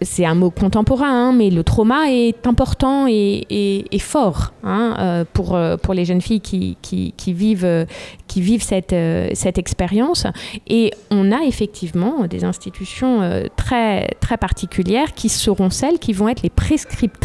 [0.00, 3.46] c'est un mot contemporain, hein, mais le trauma est important et,
[3.90, 7.86] et, fort hein, euh, pour, pour les jeunes filles qui, qui, qui vivent,
[8.26, 8.94] qui vivent cette,
[9.34, 10.26] cette expérience.
[10.66, 13.20] Et on a effectivement des institutions
[13.56, 17.17] très, très particulières qui seront celles qui vont être les prescripteurs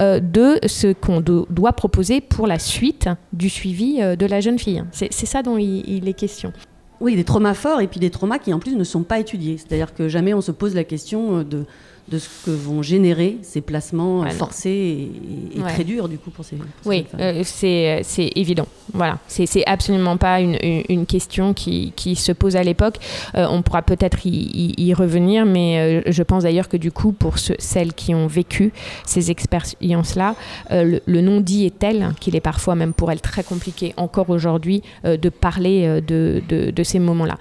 [0.00, 4.58] euh, de ce qu'on doit proposer pour la suite du suivi euh, de la jeune
[4.58, 4.82] fille.
[4.92, 6.52] C'est ça dont il, est question.
[7.00, 9.58] Oui, des traumas forts et puis des traumas qui en plus ne sont pas étudiés.
[9.58, 11.64] C'est-à-dire que jamais on se pose la question euh, de,
[12.08, 14.30] de ce que vont générer ces placements non.
[14.30, 15.72] forcés et, et Ouais.
[15.72, 16.56] très durs du coup pour ces.
[16.56, 17.20] pour Oui, femmes.
[17.20, 18.66] euh, c'est évident.
[18.92, 22.96] Voilà, c'est absolument pas une, une- question qui, qui se pose à l'époque.
[23.34, 26.92] Euh, on pourra peut-être y, y- y revenir, mais euh, je pense d'ailleurs que du
[26.92, 28.72] coup, pour celles qui ont vécu
[29.06, 30.34] ces expériences-là,
[30.70, 34.30] euh, le, le non-dit est tel qu'il est parfois même pour elles très compliqué encore
[34.30, 37.38] aujourd'hui euh, de parler euh, de, de- de ces moments-là.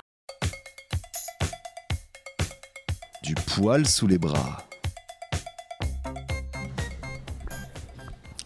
[3.24, 4.68] Du poil sous les bras.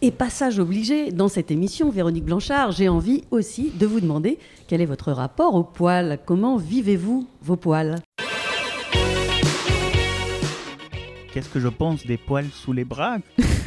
[0.00, 4.38] Et passage obligé, dans cette émission, Véronique Blanchard, j'ai envie aussi de vous demander
[4.68, 7.96] quel est votre rapport aux poils Comment vivez-vous vos poils?
[11.34, 13.16] Qu'est-ce que je pense des poils sous les bras?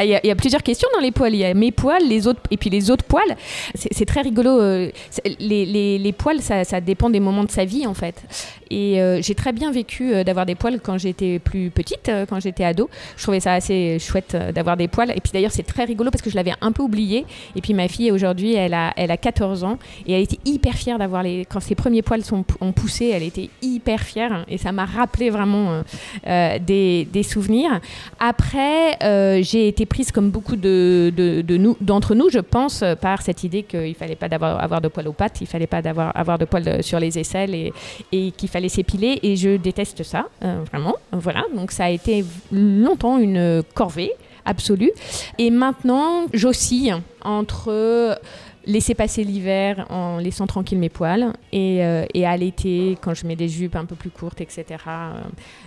[0.00, 1.34] Il y, a- il y a plusieurs questions dans les poils.
[1.34, 3.36] Il y a mes poils, les autres, et puis les autres poils.
[3.74, 4.60] C'est très rigolo.
[4.60, 4.90] euh,
[5.38, 8.22] les, poils, ça, dépend des moments de sa vie, en fait.
[8.70, 12.40] Et euh, j'ai très bien vécu euh, d'avoir des poils quand j'étais plus petite, quand
[12.40, 12.88] j'étais ado.
[13.16, 15.10] Je trouvais ça assez chouette d'avoir des poils.
[15.10, 17.24] Et puis d'ailleurs, c'est très rigolo parce que je l'avais un peu oublié.
[17.54, 20.74] Et puis ma fille, aujourd'hui, elle a, elle a 14 ans et elle était hyper
[20.74, 21.44] fière d'avoir les.
[21.48, 24.44] Quand ses premiers poils sont, ont poussé, elle était hyper fière.
[24.48, 25.82] Et ça m'a rappelé vraiment
[26.24, 27.80] des souvenirs.
[28.18, 32.94] Après, euh, j'ai été prise comme beaucoup de, de- nous, d'entre nous, je pense, euh,
[32.94, 35.82] par cette idée qu'il fallait pas d'avoir avoir de poils aux pattes, il fallait pas
[35.82, 37.72] d'avoir avoir de poils euh, sur les aisselles et,
[38.12, 39.18] et qu'il fallait s'épiler.
[39.22, 40.26] Et je déteste ça,
[40.70, 40.96] vraiment.
[41.12, 41.44] Voilà.
[41.54, 44.12] Donc ça a été longtemps une corvée
[44.44, 44.92] absolue.
[45.38, 48.18] Et maintenant, j'oscille entre
[48.66, 53.26] laisser passer l'hiver en laissant tranquille mes poils et, euh, et à l'été quand je
[53.26, 55.20] mets des jupes un peu plus courtes etc euh,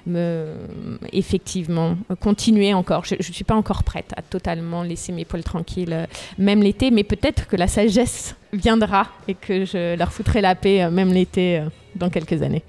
[0.05, 0.53] me
[1.13, 5.93] effectivement continuer encore je ne suis pas encore prête à totalement laisser mes poils tranquilles
[5.93, 6.05] euh,
[6.37, 10.89] même l'été mais peut-être que la sagesse viendra et que je leur foutrai la paix
[10.89, 11.63] même l'été
[11.95, 12.63] dans quelques années.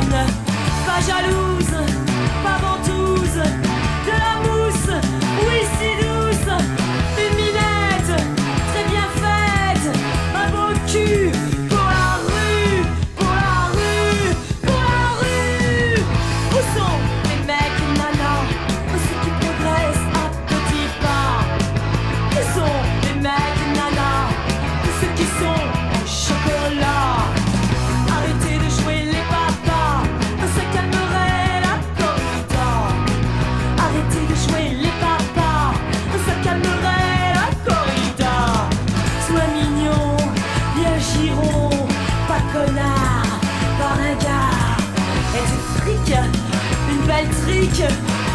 [0.09, 0.38] trop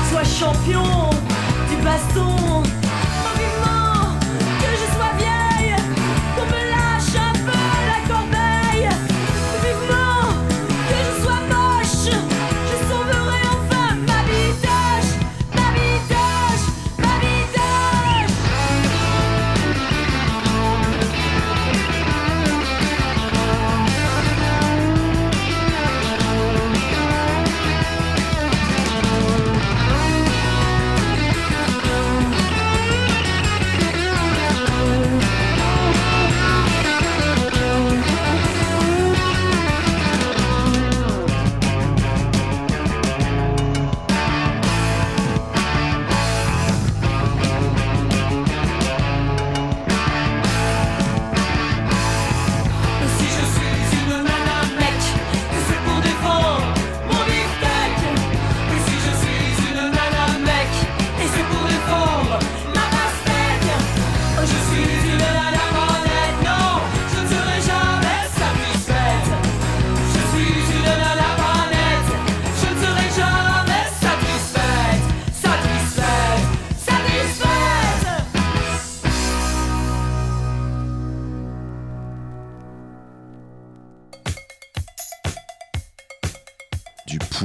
[0.09, 1.09] sois champion
[1.69, 2.63] du baston.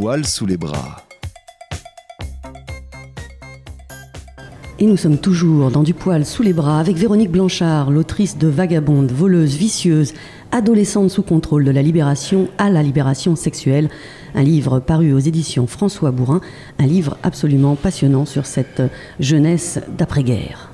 [0.08, 1.02] Poil sous les bras.
[4.78, 8.48] Et nous sommes toujours dans du poil sous les bras avec Véronique Blanchard, l'autrice de
[8.48, 10.14] Vagabonde, voleuse, vicieuse,
[10.50, 13.90] adolescente sous contrôle de la libération à la libération sexuelle.
[14.34, 16.40] Un livre paru aux éditions François Bourrin,
[16.78, 18.80] un livre absolument passionnant sur cette
[19.20, 20.70] jeunesse d'après-guerre.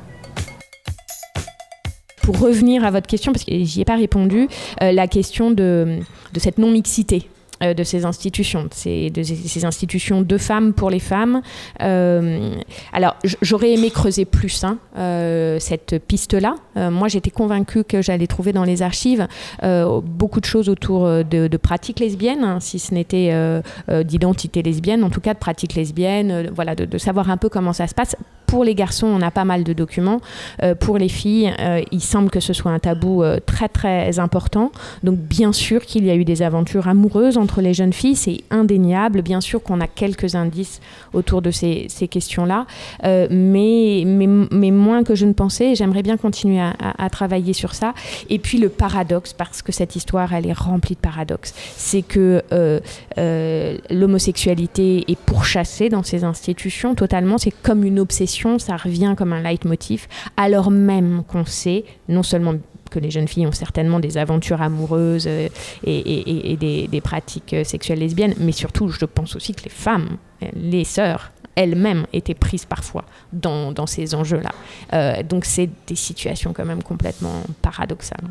[2.23, 4.47] Pour revenir à votre question, parce que j'y ai pas répondu,
[4.81, 5.99] euh, la question de,
[6.33, 7.29] de cette non-mixité
[7.61, 11.41] de ces institutions, de ces, institutions de femmes pour les femmes.
[11.83, 12.57] Euh,
[12.93, 16.57] alors, j'aurais aimé creuser plus hein, euh, cette piste-là.
[16.77, 19.27] Euh, moi, j'étais convaincue que j'allais trouver dans les archives
[19.63, 24.03] euh, beaucoup de choses autour euh, de, pratiques lesbiennes, hein, si ce n'était euh, euh,
[24.03, 27.73] d'identité lesbienne, en tout cas de pratiques lesbiennes, euh, voilà, de, savoir un peu comment
[27.73, 28.17] ça se passe.
[28.47, 30.21] Pour les garçons, on a pas mal de documents.
[30.63, 34.19] Euh, pour les filles, euh, il semble que ce soit un tabou euh, très très
[34.19, 34.71] important.
[35.03, 38.41] Donc bien sûr qu'il y a eu des aventures amoureuses entre les jeunes filles, c'est
[38.51, 39.23] indéniable.
[39.23, 40.81] Bien sûr qu'on a quelques indices
[41.13, 42.67] autour de ces, questions-là,
[43.05, 45.75] Euh, mais, mais, moins que je ne pensais.
[45.75, 47.95] J'aimerais bien continuer à travailler sur ça.
[48.31, 52.43] Et puis le paradoxe, parce que cette histoire, elle est remplie de paradoxes, c'est que
[52.53, 52.81] euh,
[53.19, 57.39] euh, l'homosexualité est pourchassée dans ces institutions totalement.
[57.39, 62.55] C'est comme une obsession, ça revient comme un leitmotiv, alors même qu'on sait non seulement
[62.95, 65.49] que les jeunes filles ont certainement des aventures amoureuses euh,
[65.85, 70.47] et, des, pratiques euh, sexuelles lesbiennes, mais surtout, je pense aussi que les femmes, euh,
[70.55, 75.23] les sœurs, elles-mêmes étaient prises parfois dans, ces enjeux-là.
[75.23, 78.27] Donc c'est des situations quand même complètement paradoxales.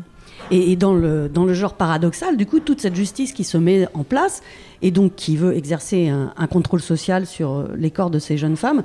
[0.50, 3.88] Et, dans, le, dans le genre paradoxal, du coup, toute cette justice qui se met
[3.94, 4.42] en place
[4.82, 8.82] et donc qui veut exercer un, contrôle social sur les corps de ces jeunes femmes,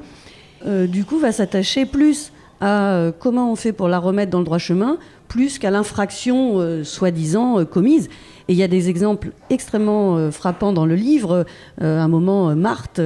[0.65, 4.45] du coup, va s'attacher plus à euh, comment on fait pour la remettre dans le
[4.45, 8.09] droit chemin, plus qu'à l'infraction euh, soi-disant euh, commise.
[8.47, 11.45] Et il y a des exemples extrêmement frappants dans le livre.
[11.79, 12.99] À un moment, Marthe,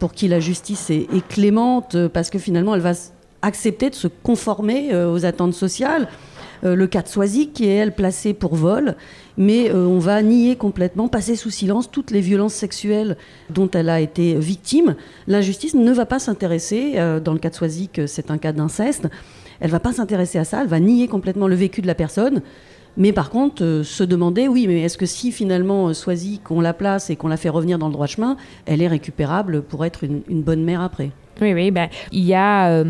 [0.00, 2.90] pour qui la justice est, clémente, parce que finalement, elle va
[3.40, 6.08] accepter de se conformer aux attentes sociales.
[6.64, 8.96] Euh, le cas de Soisy, qui est, elle, placée pour vol,
[9.38, 13.16] mais euh, on va nier complètement, passer sous silence toutes les violences sexuelles
[13.48, 14.94] dont elle a été victime.
[15.26, 18.38] La justice ne va pas s'intéresser, euh, dans le cas de Soisy, que c'est un
[18.38, 19.08] cas d'inceste,
[19.60, 22.42] elle va pas s'intéresser à ça, elle va nier complètement le vécu de la personne.
[22.96, 27.08] Mais par contre, se demander, oui, mais est-ce que si finalement Soisy, qu'on la place
[27.08, 30.42] et qu'on la fait revenir dans le droit chemin, elle est récupérable pour être une,
[30.42, 31.10] bonne mère après?
[31.40, 32.84] Oui, oui, ben, il y a,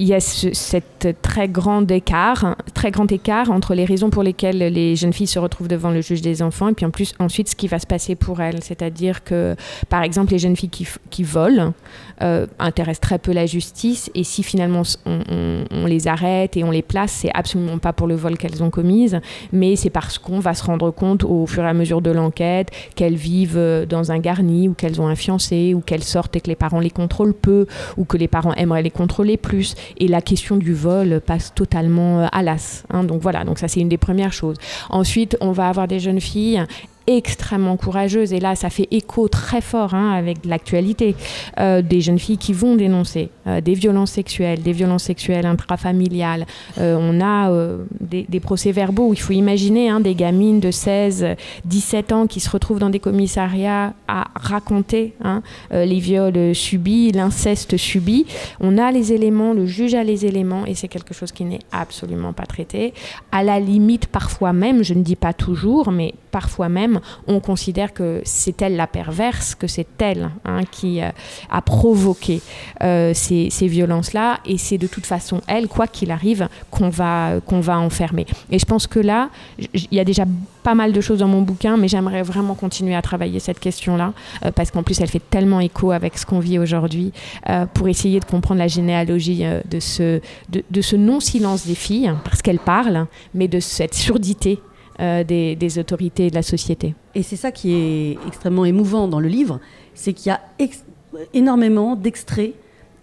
[0.00, 4.22] il y a ce, cette très grand écart, très grand écart entre les raisons pour
[4.22, 7.12] lesquelles les jeunes filles se retrouvent devant le juge des enfants et puis en plus
[7.18, 8.62] ensuite ce qui va se passer pour elles.
[8.62, 9.54] C'est-à-dire que,
[9.90, 11.74] par exemple, les jeunes filles qui, qui volent
[12.22, 16.82] euh, intéressent très peu la justice et si finalement on, les arrête et on les
[16.82, 19.20] place, c'est absolument pas pour le vol qu'elles ont commise,
[19.52, 22.70] mais c'est parce qu'on va se rendre compte au fur et à mesure de l'enquête
[22.94, 26.40] qu'elles vivent euh, dans un garni ou qu'elles ont un fiancé ou qu'elles sortent et
[26.40, 27.66] que les parents les contrôlent peu
[27.98, 29.74] ou que les parents aimeraient les contrôler plus.
[29.98, 32.84] Et la question du vol passe totalement euh, à l'as.
[32.90, 33.04] hein.
[33.04, 34.56] donc voilà, donc ça c'est une des premières choses.
[34.88, 36.64] Ensuite, on va avoir des jeunes filles
[37.16, 41.14] extrêmement courageuses et là ça fait écho très fort hein, avec l'actualité
[41.58, 46.46] Euh, des jeunes filles qui vont dénoncer euh, des violences sexuelles des violences sexuelles intrafamiliales
[46.78, 47.50] Euh, on a
[48.00, 51.26] des, procès-verbaux où il faut imaginer hein, des gamines de 16
[51.64, 57.76] 17 ans qui se retrouvent dans des commissariats à raconter hein, les viols subis, l'inceste
[57.76, 58.26] subi.
[58.60, 61.60] On a les éléments, le juge a les éléments et c'est quelque chose qui n'est
[61.72, 62.94] absolument pas traité.
[63.32, 67.92] À la limite, parfois même, je ne dis pas toujours, mais parfois même, on considère
[67.92, 71.10] que c'est elle la perverse, que c'est elle hein, qui euh,
[71.50, 72.40] a provoqué
[72.82, 77.38] euh, ces, ces violences-là et c'est de toute façon elle, quoi qu'il arrive, qu'on va,
[77.38, 78.26] va enfermer.
[78.50, 80.24] Et je pense que là, il y a déjà
[80.62, 84.12] pas mal de choses dans mon bouquin, mais j'aimerais vraiment continuer à travailler cette question-là,
[84.44, 87.12] euh, parce qu'en plus, elle fait tellement écho avec ce qu'on vit aujourd'hui,
[87.74, 92.58] pour essayer de comprendre la généalogie de ce, de ce non-silence des filles, parce qu'elles
[92.58, 94.60] parlent, mais de cette surdité
[95.00, 96.94] euh, des, autorités de la société.
[97.14, 99.58] Et c'est ça qui est extrêmement émouvant dans le livre,
[99.94, 100.40] c'est qu'il y a
[101.32, 102.52] énormément d'extraits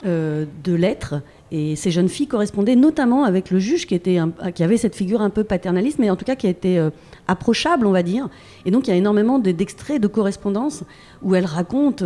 [0.05, 1.15] euh, de lettres.
[1.51, 4.19] Et ces jeunes filles correspondaient notamment avec le juge qui, était
[4.53, 6.91] qui avait cette figure un peu paternaliste, mais en tout cas qui été euh,
[7.27, 8.29] approchable, on va dire.
[8.65, 10.83] Et donc il y a énormément de- d'extraits de correspondance
[11.23, 12.05] où elles racontent,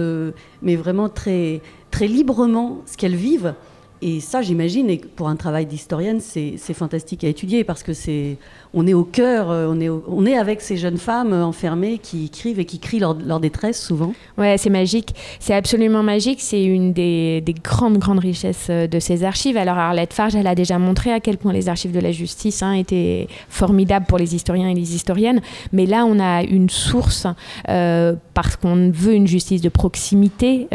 [0.61, 3.55] mais vraiment très, très librement, ce qu'elles vivent.
[4.03, 8.37] Et ça, j'imagine, pour un travail d'historienne, c'est fantastique à étudier parce que c'est,
[8.73, 11.97] on est au cœur, euh, on est, on est avec ces jeunes femmes euh, enfermées
[11.97, 14.13] qui écrivent et qui crient leur, leur détresse souvent.
[14.37, 15.13] Ouais, c'est magique.
[15.39, 16.39] C'est absolument magique.
[16.41, 19.57] C'est une des, des grandes, grandes richesses euh, de ces archives.
[19.57, 22.63] Alors, Arlette Farge, elle a déjà montré à quel point les archives de la justice
[22.63, 25.41] hein, étaient formidables pour les historiens et les historiennes.
[25.73, 27.27] Mais là, on a une source
[27.65, 30.67] parce qu'on veut une justice de proximité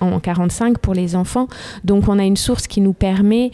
[0.00, 1.48] en 45 pour les enfants.
[1.84, 3.50] Donc, on a une source qui nous permet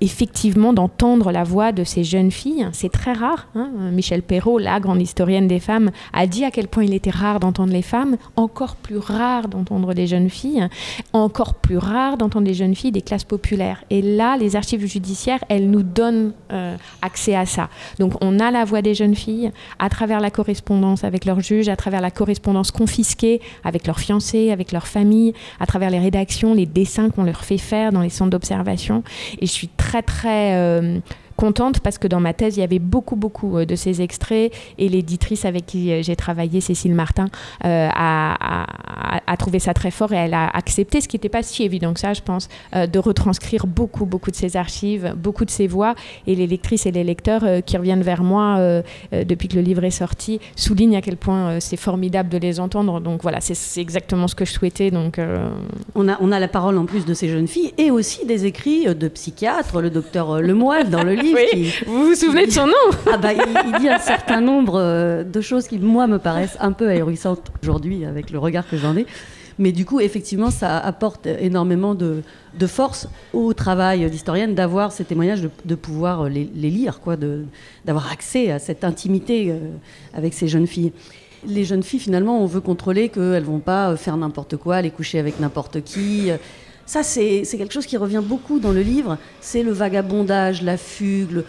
[0.00, 2.68] effectivement d'entendre la voix de ces jeunes filles.
[2.72, 3.46] C'est très rare.
[3.54, 3.70] hein.
[3.92, 7.38] Michel Perrault, la grande historienne des femmes, a dit à quel point il était rare
[7.38, 10.68] d'entendre les femmes, encore plus rare d'entendre les jeunes filles,
[11.12, 13.84] encore plus rare d'entendre les jeunes filles des classes populaires.
[13.90, 17.68] Et là, les archives judiciaires, elles nous donnent euh, accès à ça.
[18.00, 21.68] Donc, on a la voix des jeunes filles à travers la correspondance avec leurs juges,
[21.68, 26.52] à travers la correspondance confisquée avec leurs fiancés, avec leurs familles, à travers les rédactions,
[26.52, 29.04] les dessins qu'on leur fait faire dans les centres d'observation.
[29.40, 30.98] Et je suis très, très euh,
[31.38, 34.52] contente parce que dans ma thèse, il y avait beaucoup, beaucoup euh, de ces extraits
[34.76, 37.26] et l'éditrice avec qui euh, j'ai travaillé, Cécile Martin,
[37.64, 41.28] euh, a, a- a trouvé ça très fort et elle a accepté, ce qui n'était
[41.28, 45.14] pas si évident que ça, je pense, euh, de retranscrire beaucoup, beaucoup de ces archives,
[45.16, 45.94] beaucoup de ces voix.
[46.26, 48.58] Et les lectrices et les lecteurs euh, qui reviennent vers moi
[49.12, 53.00] depuis que le livre est sorti soulignent à quel point c'est formidable de les entendre.
[53.00, 54.90] Donc voilà, c'est- exactement ce que je souhaitais.
[54.90, 55.20] Donc,
[55.94, 58.44] On a, on a la parole en plus de ces jeunes filles et aussi des
[58.44, 61.27] écrits de psychiatres, le docteur Lemoyle dans le livre.
[61.34, 62.72] Oui, qui- vous vous souvenez de son nom
[63.12, 66.56] Ah bah, il, il dit un certain nombre euh, de choses qui, moi, me paraissent
[66.60, 69.06] un peu ahurissantes aujourd'hui avec le regard que j'en ai.
[69.60, 72.22] Mais du coup, effectivement, ça apporte énormément de,
[72.56, 77.00] de force au travail d'historienne d'avoir ces témoignages, de, de pouvoir euh, les, les lire,
[77.00, 77.44] quoi, de-
[77.84, 79.58] d'avoir accès à cette intimité euh,
[80.14, 80.92] avec ces jeunes filles.
[81.46, 85.18] Les jeunes filles, finalement, on veut contrôler qu'elles vont pas faire n'importe quoi, aller coucher
[85.18, 86.30] avec n'importe qui.
[86.88, 89.18] Ça, c'est quelque chose qui revient beaucoup dans le livre.
[89.42, 91.30] C'est le vagabondage, la fugue.
[91.32, 91.44] Le,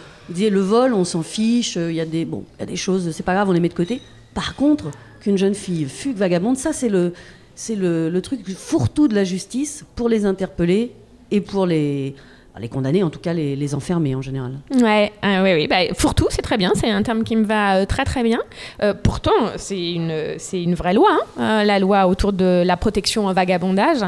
[0.50, 1.78] le vol, on s'en fiche.
[1.78, 2.28] euh, Il y a des,
[2.68, 4.02] il choses, c'est pas grave, on les met de côté.
[4.34, 4.90] Par contre,
[5.22, 7.14] qu'une jeune fille fugue, vagabonde, ça, c'est le,
[7.54, 10.92] c'est le, le truc fourre-tout de la justice pour les interpeller
[11.30, 12.14] et pour les,
[12.60, 14.52] les condamner, en tout cas les, enfermer en général.
[14.82, 15.66] Ouais, euh, oui, oui.
[15.68, 16.72] Bah, fourre-tout, c'est très bien.
[16.74, 18.40] C'est un terme qui me va euh, très, très bien.
[18.82, 22.76] Euh, pourtant, c'est une, c'est une vraie loi, hein, euh, la loi autour de la
[22.76, 23.98] protection au vagabondage.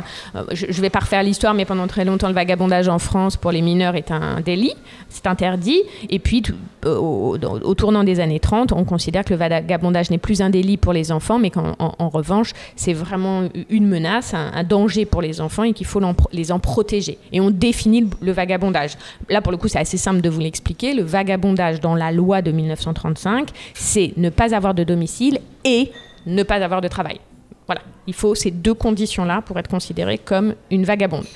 [0.52, 3.52] Je ne vais pas refaire l'histoire, mais pendant très longtemps, le vagabondage en France pour
[3.52, 4.74] les mineurs est un délit.
[5.08, 5.82] C'est interdit.
[6.10, 6.42] Et puis,
[6.84, 10.92] au, tournant des années 30, on considère que le vagabondage n'est plus un délit pour
[10.92, 15.40] les enfants, mais qu'en en, en revanche, c'est vraiment une menace, un, danger pour les
[15.40, 16.00] enfants et qu'il faut
[16.32, 17.18] les en protéger.
[17.32, 18.96] Et on définit le, le vagabondage.
[19.28, 20.94] Là, pour le coup, c'est assez simple de vous l'expliquer.
[20.94, 25.92] Le vagabondage dans la loi de 1935, c'est ne pas avoir de domicile et
[26.26, 27.20] ne pas avoir de travail.
[27.66, 31.26] Voilà, il faut ces deux conditions-là pour être considéré comme une vagabonde.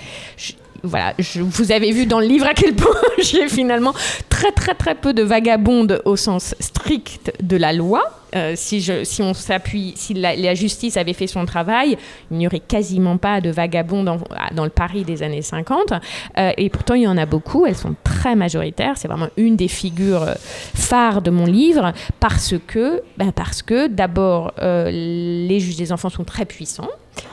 [1.18, 3.94] Je, vous avez vu dans le livre à quel point j'ai finalement
[4.28, 8.02] très très très peu de vagabondes au sens strict de la loi.
[8.34, 11.96] Euh, si, on s'appuie, si la, justice avait fait son travail,
[12.30, 14.18] il n'y aurait quasiment pas de vagabondes en-
[14.54, 15.92] dans le Paris des années 50.
[16.36, 17.64] Euh, et pourtant, il y en a beaucoup.
[17.64, 18.94] Elles sont très majoritaires.
[18.96, 20.34] C'est vraiment une des figures euh,
[20.74, 23.02] phares de mon livre parce que,
[23.66, 26.90] que d'abord, les juges des enfants sont très puissants.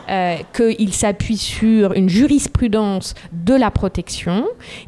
[0.09, 4.45] Euh, qu'ils s'appuient sur une jurisprudence de la protection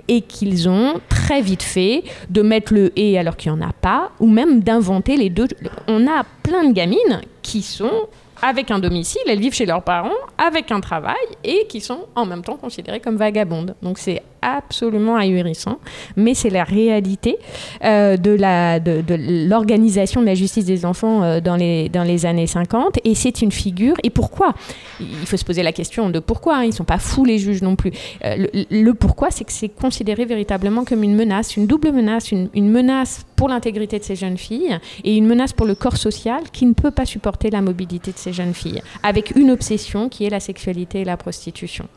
[0.10, 3.72] et qu'ils ont très vite fait de mettre le et alors qu'il n'y en a
[3.72, 5.48] pas, ou même d'inventer les deux.
[5.88, 8.10] On a plein de gamines qui sont
[8.42, 12.26] avec un domicile, elles vivent chez leurs parents, avec un travail, et qui sont en
[12.26, 13.76] même temps considérées comme vagabondes.
[13.82, 15.80] Donc c'est absolument ahurissant,
[16.16, 17.38] mais c'est la réalité
[17.84, 19.16] euh, de la- de, de
[19.50, 23.42] l'organisation de la justice des enfants euh, dans, les, dans les années 50, et c'est
[23.42, 23.96] une figure.
[24.04, 24.54] Et pourquoi?
[25.00, 26.58] Il faut se poser la question de pourquoi.
[26.58, 26.64] hein.
[26.64, 27.92] Ils ne sont pas fous, les juges non plus.
[28.24, 32.32] Euh, le, le pourquoi, c'est que c'est considéré véritablement comme une menace, une double menace,
[32.32, 35.98] une, une menace pour l'intégrité de ces jeunes filles et une menace pour le corps
[35.98, 40.08] social qui ne peut pas supporter la mobilité de ces jeunes filles, avec une obsession
[40.10, 41.88] qui est la sexualité et la prostitution.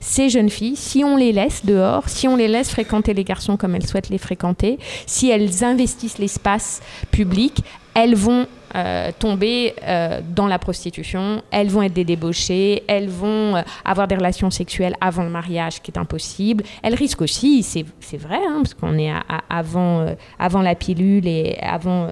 [0.00, 3.56] Ces jeunes filles, si on les laisse dehors, si on les laisse fréquenter les garçons
[3.56, 6.80] comme elles souhaitent les fréquenter, si elles investissent l'espace
[7.10, 7.62] public,
[7.96, 13.56] elles vont euh, tomber euh, dans la prostitution, elles vont être des débauchées, elles vont
[13.56, 16.62] euh, avoir des relations sexuelles avant le mariage, qui est impossible.
[16.82, 19.10] Elles risquent aussi, c'est vrai, hein, parce qu'on est
[19.48, 20.04] avant,
[20.38, 22.08] avant la pilule et avant,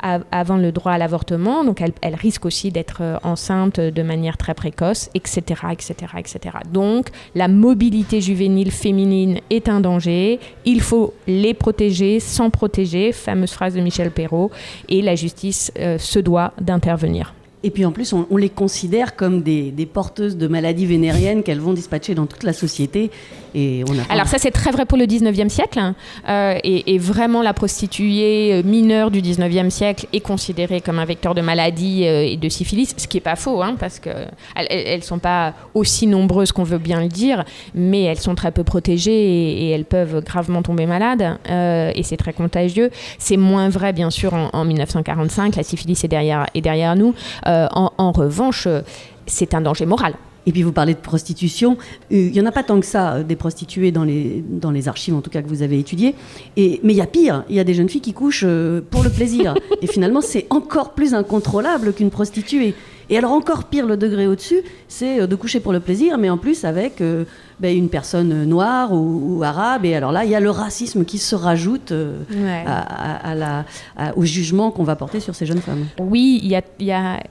[0.00, 4.54] avant le droit à l'avortement, donc elles, elles risquent aussi d'être enceintes de manière très
[4.54, 6.56] précoce, etc., etc., etc.
[6.72, 13.52] Donc la mobilité juvénile féminine est un danger, il faut les protéger sans protéger, fameuse
[13.52, 14.50] phrase de Michel Perrault,
[14.88, 17.34] et la justice euh, se doit d'intervenir.
[17.64, 21.42] Et puis en plus, on, on les considère comme des, des porteuses de maladies vénériennes
[21.42, 23.10] qu'elles vont dispatcher dans toute la société.
[23.54, 25.94] Et on a Alors ça c'est très vrai pour le 19e siècle hein.
[26.28, 31.04] Euh, et, et vraiment la prostituée euh, mineure du 19e siècle est considérée comme un
[31.04, 34.08] vecteur de maladie euh, et de syphilis, ce qui est pas faux hein, parce que
[34.56, 37.44] elles, elles- elles sont pas aussi nombreuses qu'on veut bien le dire,
[37.74, 42.02] mais elles sont très peu protégées et, et elles peuvent gravement tomber malades euh, et
[42.04, 42.90] c'est très contagieux.
[43.18, 47.14] C'est moins vrai bien sûr en, en 1945, la syphilis est derrière, est derrière nous.
[47.52, 48.80] Euh, en, en revanche, euh,
[49.26, 50.14] c'est un danger moral.
[50.44, 51.76] Et puis vous parlez de prostitution.
[52.10, 54.88] Euh, Il n'y en a pas tant que ça, des prostituées dans les, dans les
[54.88, 56.14] archives, en tout cas que vous avez étudiées.
[56.56, 58.46] Et, mais il y a pire, il y a des jeunes filles qui couchent
[58.90, 59.54] pour le plaisir.
[59.82, 62.74] Et finalement, c'est encore plus incontrôlable qu'une prostituée.
[63.12, 66.30] Et alors encore pire, le degré au-dessus, c'est euh, de coucher pour le plaisir, mais
[66.30, 67.24] en plus avec euh,
[67.60, 69.84] ben, une personne noire ou, ou arabe.
[69.84, 72.64] Et alors là, il y a le racisme qui se rajoute euh, Ouais.
[72.66, 73.64] à, à- à la,
[73.98, 75.84] à- au jugement qu'on va porter sur ces jeunes femmes.
[76.00, 77.22] Oui, il y a, il y a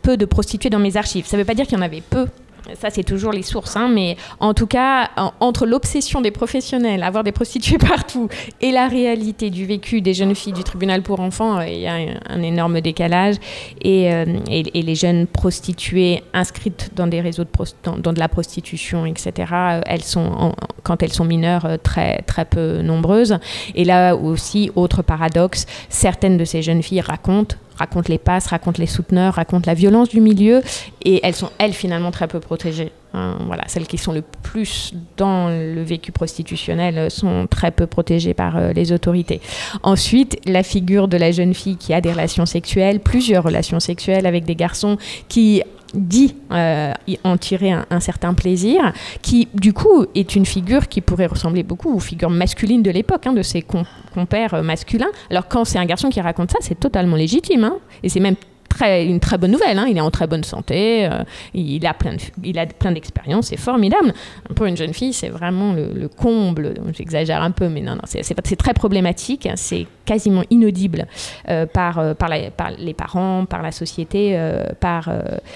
[0.00, 1.26] peu de prostituées dans mes archives.
[1.26, 2.26] Ça ne veut pas dire qu'il y en avait peu.
[2.74, 3.76] Ça, c'est toujours les sources.
[3.76, 8.28] hein, mais en tout cas, en- entre l'obsession des professionnels, avoir des prostituées partout,
[8.60, 11.86] et la réalité du vécu des jeunes filles du tribunal pour enfants, euh, il y
[11.86, 11.94] a
[12.28, 13.36] un, énorme décalage.
[13.82, 19.80] Et, euh, et- les jeunes prostituées inscrites dans des réseaux de, la prostitution, etc., euh,
[19.86, 20.52] elles sont,
[20.82, 23.38] quand elles sont mineures, très, très peu nombreuses.
[23.74, 28.80] Et là aussi, autre paradoxe, certaines de ces jeunes filles racontent racontent les passes, racontent
[28.80, 30.62] les souteneurs, racontent la violence du milieu,
[31.04, 32.92] et elles sont, elles, finalement, très peu protégées.
[33.14, 37.86] Hein, voilà, celles qui sont le plus dans le vécu prostitutionnel euh, sont très peu
[37.86, 39.40] protégées par euh, les autorités.
[39.82, 44.26] Ensuite, la figure de la jeune fille qui a des relations sexuelles, plusieurs relations sexuelles
[44.26, 44.98] avec des garçons
[45.28, 45.62] qui
[45.94, 46.92] dit euh,
[47.24, 48.92] en tirer un, certain plaisir,
[49.22, 53.26] qui du coup est une figure qui pourrait ressembler beaucoup aux figures masculines de l'époque,
[53.26, 55.08] hein, de ses com- compères masculins.
[55.30, 58.36] Alors quand c'est un garçon qui raconte ça, c'est totalement légitime, hein, et c'est même
[58.68, 59.78] très, une très bonne nouvelle.
[59.78, 59.86] hein.
[59.88, 61.22] Il est en très bonne santé, euh,
[61.54, 64.12] il a plein de, plein d'expériences, c'est formidable.
[64.54, 66.74] Pour une jeune fille, c'est vraiment le, le comble.
[66.92, 69.46] J'exagère un peu, mais non, non, c'est très problématique.
[69.46, 69.54] hein.
[69.56, 71.06] C'est quasiment inaudible
[71.50, 74.38] euh, par, euh, par, la- par les parents, par la société,
[74.80, 75.10] par,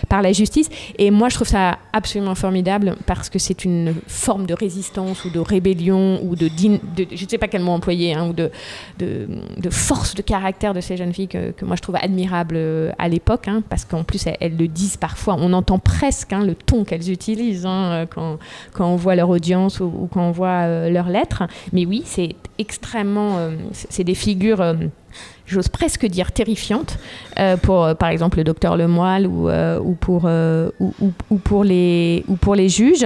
[0.08, 0.68] par la justice.
[0.98, 5.30] Et moi, je trouve ça absolument formidable parce que c'est une forme de résistance ou
[5.30, 8.50] de rébellion ou de, je ne sais pas quel mot employer, hein, ou de,
[8.98, 9.26] de,
[9.58, 12.58] de force de caractère de ces jeunes filles que, que moi je trouve admirable
[13.02, 16.54] à l'époque, hein, parce qu'en plus elles, le disent parfois, on entend presque hein, le
[16.54, 18.38] ton qu'elles utilisent hein, euh, quand,
[18.86, 21.42] on voit leur audience ou, quand on voit euh, leurs lettres.
[21.72, 24.76] Mais oui, c'est extrêmement, euh, c'est des figures.
[25.46, 26.96] J'ose presque dire terrifiantes
[27.62, 32.36] pour, par exemple, le docteur Lemoyle ou, ou, pour, ou, ou- ou pour les, ou
[32.36, 33.04] pour les juges.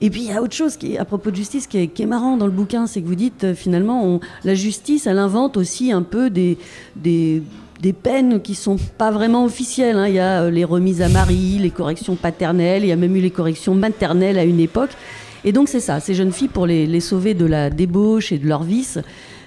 [0.00, 2.36] Et puis il y a autre chose qui à propos de justice qui est, marrant
[2.36, 6.30] dans le bouquin, c'est que vous dites finalement la justice, elle invente aussi un peu
[6.30, 6.58] des,
[6.94, 7.42] des,
[7.80, 9.96] des peines qui sont pas vraiment officielles.
[9.96, 10.08] hein.
[10.08, 13.14] Il y a euh, les remises à mari, les corrections paternelles, il y a même
[13.14, 14.90] eu les corrections maternelles à une époque.
[15.44, 18.46] Et donc c'est ça, ces jeunes filles pour les, sauver de la débauche et de
[18.46, 18.98] leur vice.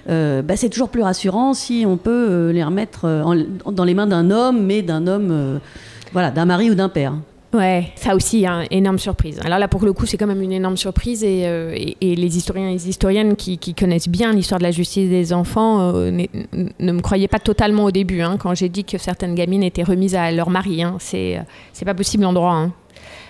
[0.08, 3.94] euh, bah, c'est toujours plus rassurant si on peut euh, les remettre euh, dans les
[3.94, 5.60] mains d'un homme, mais d'un homme,
[6.12, 7.14] voilà, d'un mari ou d'un père.
[7.52, 9.38] Ouais, ça aussi, hein, énorme surprise.
[9.44, 12.70] Alors là, pour le coup, c'est quand même une énorme surprise et, euh, les historiens
[12.70, 17.00] et les historiennes qui, connaissent bien l'histoire de la justice des enfants euh, ne me
[17.02, 20.30] croyaient pas totalement au début hein, quand j'ai dit que certaines gamines étaient remises à
[20.32, 20.82] leur mari.
[20.82, 20.96] Hein.
[20.98, 21.42] C'est euh,
[21.74, 22.68] c'est pas possible en droit.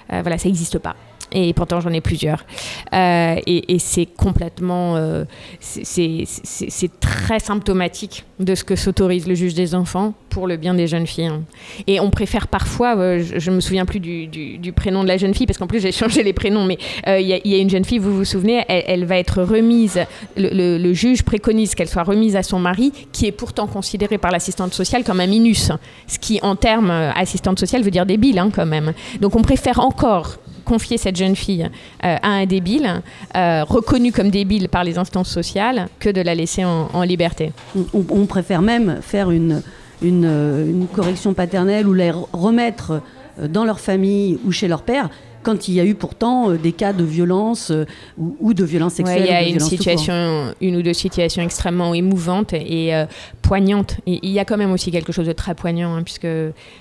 [0.08, 0.94] voilà, ça n'existe pas.
[1.34, 2.44] Et pourtant, j'en ai plusieurs.
[2.92, 4.96] Euh, et c'est complètement.
[4.96, 5.24] euh,
[5.60, 10.86] c'est- très symptomatique de ce que s'autorise le juge des enfants pour le bien des
[10.86, 11.26] jeunes filles.
[11.26, 11.42] hein.
[11.86, 15.34] Et on préfère parfois, euh, je, je me souviens plus du, prénom de la jeune
[15.34, 17.98] fille, parce qu'en plus j'ai changé les prénoms, mais il y, a- une jeune fille,
[17.98, 20.00] vous vous souvenez, elle, va être remise,
[20.36, 24.30] le, le- juge préconise qu'elle soit remise à son mari, qui est pourtant considéré par
[24.30, 25.70] l'assistante sociale comme un minus,
[26.06, 28.92] ce qui en termes assistante sociale veut dire débile hein, quand même.
[29.20, 30.36] Donc on préfère encore
[30.72, 33.02] confier cette jeune fille euh, à un débile,
[33.36, 37.52] euh, reconnu comme débile par les instances sociales, que de la laisser en, liberté.
[37.92, 39.60] On, préfère même faire une,
[40.00, 43.02] une, une correction paternelle ou re- remettre
[43.38, 45.10] euh, dans leur famille ou chez leur père
[45.42, 47.84] quand il y a eu pourtant euh, des cas de violence euh,
[48.18, 49.22] ou, ou de violence sexuelle.
[49.24, 53.06] il y a une situation, une ou deux situations extrêmement émouvantes et euh,
[53.42, 53.96] poignantes.
[54.06, 56.26] Et il y a quand même aussi quelque chose de très poignant, hein, puisque,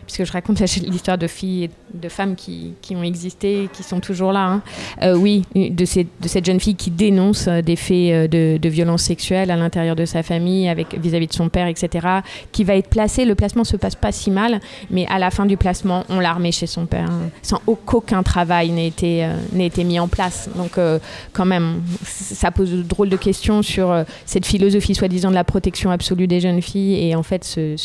[0.05, 3.99] puisque je raconte l'histoire de filles et de femmes qui, qui ont existé, qui sont
[3.99, 4.61] toujours là.
[5.01, 5.13] hein.
[5.15, 9.51] Oui, de, ces- de cette jeune fille qui dénonce des faits de, de violence sexuelle
[9.51, 12.07] à l'intérieur de sa famille, avec vis-à-vis de son père, etc.,
[12.51, 13.25] qui va être placée.
[13.25, 14.59] Le placement se passe pas si mal,
[14.89, 18.21] mais à la fin du placement, on la remet chez son père, hein, sans qu'aucun
[18.23, 20.49] travail n'ait été, euh, été mis en place.
[20.55, 20.99] Donc, euh,
[21.33, 25.43] quand même, ça pose de drôles de questions sur euh, cette philosophie soi-disant de la
[25.43, 27.75] protection absolue des jeunes filles et en fait ce-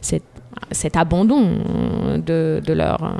[0.00, 0.22] cette-
[0.74, 1.48] cet abandon
[2.18, 3.16] de, leur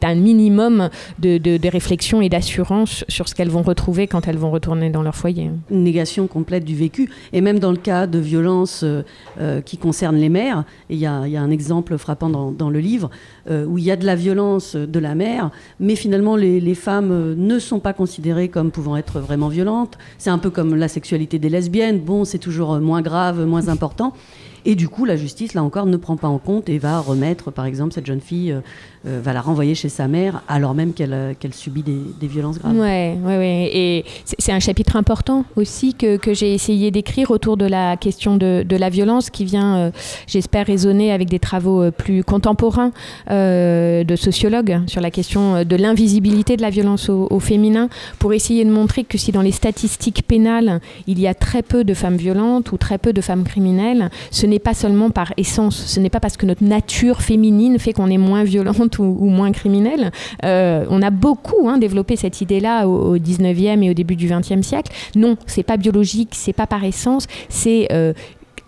[0.00, 4.90] d'un minimum de, réflexion et d'assurance sur ce qu'elles vont retrouver quand elles vont retourner
[4.90, 5.50] dans leur foyer.
[5.70, 7.10] une négation complète du vécu.
[7.32, 9.02] Et même dans le cas de violences euh,
[9.40, 13.10] euh, qui concernent les mères, il y, a un exemple frappant dans, le livre,
[13.50, 15.50] euh, où il y a de la violence de la mère,
[15.80, 19.98] mais finalement les, les femmes ne sont pas considérées comme pouvant être vraiment violentes.
[20.18, 24.12] C'est un peu comme la sexualité des lesbiennes, bon, c'est toujours moins grave, moins important.
[24.70, 27.50] Et du coup, la justice, là encore, ne prend pas en compte et va remettre,
[27.50, 28.54] par exemple, cette jeune fille,
[29.06, 32.76] euh, va la renvoyer chez sa mère, alors même qu'elle euh, subit des, violences graves.
[32.76, 33.70] Ouais, ouais, ouais.
[33.72, 38.64] Et c'est- un chapitre important aussi que, j'ai essayé d'écrire autour de la question de,
[38.68, 39.90] la violence qui vient, euh,
[40.26, 42.90] j'espère, résonner avec des travaux plus contemporains
[43.30, 47.88] de sociologues sur la question de l'invisibilité de la violence au féminin
[48.18, 51.84] pour essayer de montrer que si dans les statistiques pénales, il y a très peu
[51.84, 55.76] de femmes violentes ou très peu de femmes criminelles, ce n'est pas seulement par essence,
[55.76, 59.52] ce n'est pas parce que notre nature féminine fait qu'on est moins violente ou, moins
[59.52, 60.10] criminelle.
[60.44, 64.28] Euh, on a beaucoup hein, développé cette idée-là au, au 19e et au début du
[64.28, 64.92] 20e siècle.
[65.14, 68.12] Non, c'est pas biologique, c'est pas par essence, c'est euh,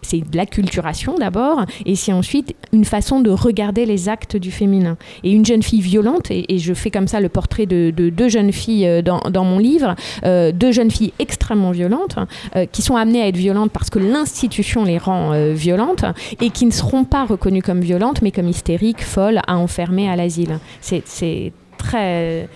[0.02, 4.50] c'est de la culturation d'abord, et c'est ensuite une façon de regarder les actes du
[4.50, 4.96] féminin.
[5.24, 8.28] Et une jeune fille violente, et, je fais comme ça le portrait de, de deux
[8.28, 9.94] jeunes filles euh, dans, mon livre,
[10.24, 12.16] euh, deux jeunes filles extrêmement violentes,
[12.56, 16.04] euh, qui sont amenées à être violentes parce que l'institution les rend violentes,
[16.40, 20.16] et qui ne seront pas reconnues comme violentes, mais comme hystériques, folles, à enfermer à
[20.16, 20.58] l'asile.
[20.80, 22.48] C'est très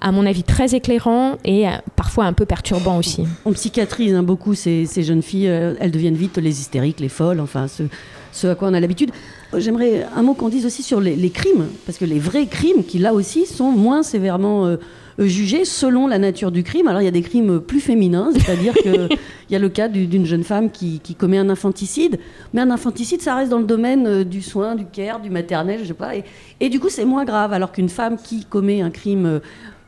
[0.00, 3.24] à mon avis, très éclairant et euh, parfois un peu perturbant aussi.
[3.44, 7.08] On psychiatrise hein, beaucoup ces, ces jeunes filles, euh, elles deviennent vite les hystériques, les
[7.08, 7.84] folles, enfin ce,
[8.32, 9.10] ce à quoi on a l'habitude.
[9.54, 12.46] Euh, J'aimerais un mot qu'on dise aussi sur les, les crimes, parce que les vrais
[12.46, 14.76] crimes, qui là aussi sont moins sévèrement euh,
[15.20, 16.88] jugés selon la nature du crime.
[16.88, 19.08] Alors il y a des crimes plus féminins, c'est-à-dire qu'il
[19.50, 22.18] y a le cas du- d'une jeune femme qui, qui commet un infanticide,
[22.52, 25.78] mais un infanticide ça reste dans le domaine euh, du soin, du care, du maternel,
[25.82, 26.24] je sais pas, et,
[26.60, 29.38] et du coup c'est moins grave, alors qu'une femme qui commet un crime euh,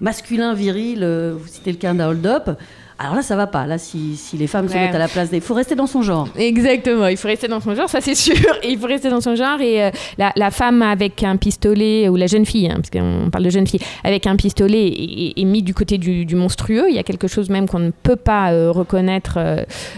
[0.01, 2.51] masculin, viril, euh, vous citez le cas d'un hold-up,
[2.99, 3.67] alors là, ça va pas.
[3.67, 4.81] Là, si, si les femmes se Ouais.
[4.87, 5.37] mettent à la place des...
[5.37, 6.29] Il faut rester dans son genre.
[6.37, 8.35] Exactement, il faut rester dans son genre, ça c'est sûr.
[8.67, 9.61] Il faut rester dans son genre.
[9.61, 13.31] Et euh, la, la femme avec un pistolet, ou la jeune fille, hein, parce qu'on
[13.31, 16.87] parle de jeune fille, avec un pistolet est, est mis du côté du, du monstrueux.
[16.89, 19.39] Il y a quelque chose même qu'on ne peut pas euh, reconnaître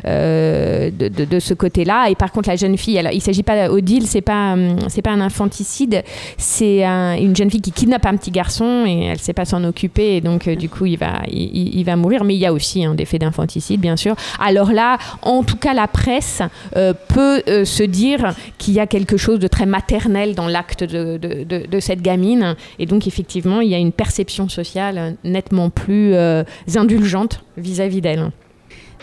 [0.07, 2.09] euh, de, de- de ce côté-là.
[2.11, 4.57] Et par contre, la jeune fille, alors, il ne s'agit pas, Odile, c'est pas,
[4.89, 6.03] c'est pas un infanticide,
[6.37, 9.45] c'est un- une jeune fille qui kidnappe un petit garçon et elle ne sait pas
[9.45, 10.17] s'en occuper.
[10.17, 12.25] Et donc, du coup, il va, il va mourir.
[12.25, 14.15] Mais il y a aussi des faits d'infanticide, bien sûr.
[14.41, 16.43] Alors là, en tout cas, la presse
[16.77, 20.85] euh, peut euh, se dire qu'il y a quelque chose de très maternel dans l'acte
[20.85, 22.57] de, cette gamine.
[22.79, 26.45] Et donc, effectivement, il y a une perception sociale nettement plus euh,
[26.77, 28.31] indulgente vis-à-vis d'elle.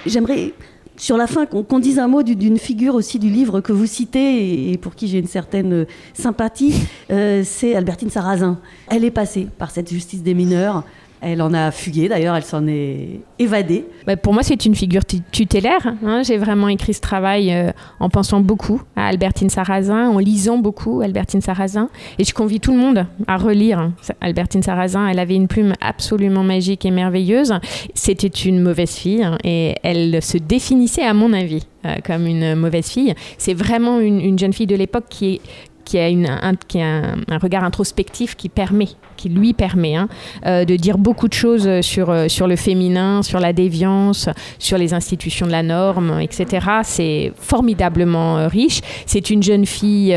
[0.06, 0.54] J'aimerais,
[0.98, 3.86] sur la fin, qu'on dise un mot du- d'une figure aussi du livre que vous
[3.86, 6.74] citez et pour qui j'ai une certaine euh, sympathie.
[7.12, 8.60] Euh, c'est Albertine Sarrazin.
[8.88, 10.84] Elle est passée par cette justice des mineurs.
[11.28, 13.86] Elle en a fugué, d'ailleurs, elle s'en est évadée.
[14.05, 15.95] Bah, pour moi, c'est une figure tu- tutélaire.
[16.05, 16.21] hein.
[16.23, 21.01] J'ai vraiment écrit ce travail euh, en pensant beaucoup à Albertine Sarrazin, en lisant beaucoup
[21.01, 21.89] Albertine Sarrazin.
[22.19, 25.07] Et je convie tout le monde à relire hein, Albertine Sarrazin.
[25.07, 27.53] Elle avait une plume absolument magique et merveilleuse.
[27.95, 32.53] C'était une mauvaise fille hein, et elle se définissait, à mon avis, euh, comme une
[32.53, 33.15] mauvaise fille.
[33.39, 35.41] C'est vraiment une, une jeune fille de l'époque qui est
[35.86, 40.10] qui a, une- un, qui a un, regard introspectif qui permet, qui lui permet hein,
[40.46, 44.28] euh, de dire beaucoup de choses sur, euh, sur le féminin, sur la déviance,
[44.60, 46.68] sur les institutions de la norme, etc.
[46.84, 48.82] C'est formidablement euh, riche.
[49.06, 50.14] C'est une jeune fille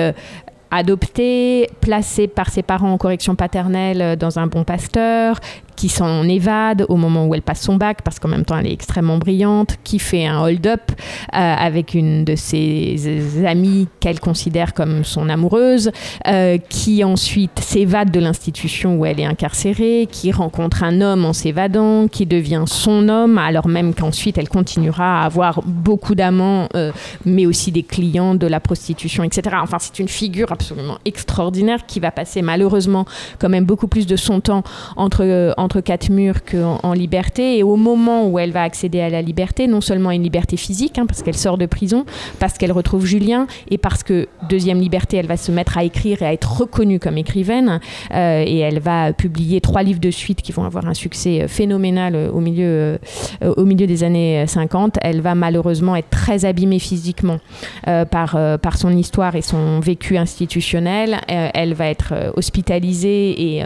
[0.70, 5.40] adoptée, placée par ses parents en correction paternelle dans un bon pasteur,
[5.78, 8.66] qui s'en évade au moment où elle passe son bac, parce qu'en même temps elle
[8.66, 10.96] est extrêmement brillante, qui fait un hold-up euh,
[11.32, 15.92] avec une de ses amies qu'elle considère comme son amoureuse,
[16.26, 21.32] euh, qui ensuite s'évade de l'institution où elle est incarcérée, qui rencontre un homme en
[21.32, 26.90] s'évadant, qui devient son homme, alors même qu'ensuite elle continuera à avoir beaucoup d'amants, euh,
[27.24, 29.56] mais aussi des clients de la prostitution, etc.
[29.62, 33.04] Enfin, c'est une figure absolument extraordinaire qui va passer malheureusement
[33.38, 34.64] quand même beaucoup plus de son temps
[34.96, 37.58] entre, euh, entre quatre murs qu'en en liberté.
[37.58, 40.98] Et au moment où elle va accéder à la liberté, non seulement une liberté physique,
[40.98, 42.06] hein, parce qu'elle sort de prison,
[42.38, 46.22] parce qu'elle retrouve Julien, et parce que, deuxième liberté, elle va se mettre à écrire
[46.22, 47.80] et à être reconnue comme écrivaine.
[48.14, 51.48] Euh, et elle va publier trois livres de suite qui vont avoir un succès euh,
[51.48, 52.98] phénoménal euh, au milieu,
[53.42, 54.96] au milieu des années 50.
[55.02, 57.40] Elle va malheureusement être très abîmée physiquement
[57.84, 61.18] par, par son histoire et son vécu institutionnel.
[61.28, 63.64] Elle va être hospitalisée et...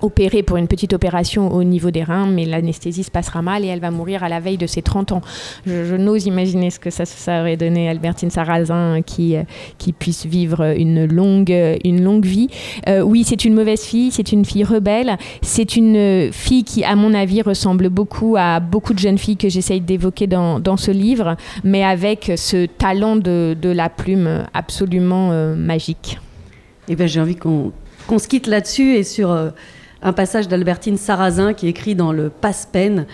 [0.00, 3.68] opérée pour une petite opération au niveau des reins, mais l'anesthésie se passera mal et
[3.68, 5.20] elle va mourir à la veille de ses 30 ans.
[5.66, 7.04] Je, n'ose imaginer ce que ça,
[7.40, 9.42] aurait donné à Albertine Sarrazin qui, euh,
[9.78, 12.48] qui puisse vivre une longue, une longue vie.
[12.88, 16.96] Euh, oui, c'est une mauvaise fille, c'est une fille rebelle, c'est une fille qui, à
[16.96, 20.90] mon avis, ressemble beaucoup à beaucoup de jeunes filles que j'essaye d'évoquer dans, dans ce
[20.90, 26.18] livre, mais avec ce talent de, de la plume absolument euh, magique.
[26.88, 27.72] Eh bien, j'ai envie qu'on
[28.06, 29.30] qu'on se quitte là-dessus et sur
[30.02, 33.06] un passage d'Albertine Sarrazin qui écrit dans le Passe-Peine.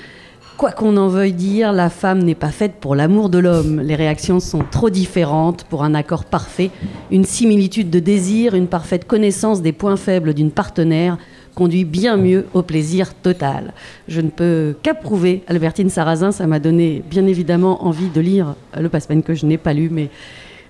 [0.57, 3.81] Quoi qu'on en veuille dire, la femme n'est pas faite pour l'amour de l'homme.
[3.81, 6.71] Les réactions sont trop différentes pour un accord parfait.
[7.11, 11.19] Une similitude de désir, une parfaite connaissance des points faibles d'une partenaire
[11.57, 13.73] conduit bien mieux au plaisir total.
[14.07, 16.31] Je ne peux qu'approuver Albertine Sarrazin.
[16.31, 19.89] Ça m'a donné bien évidemment envie de lire le Passe-Peine que je n'ai pas lu,
[19.91, 20.09] mais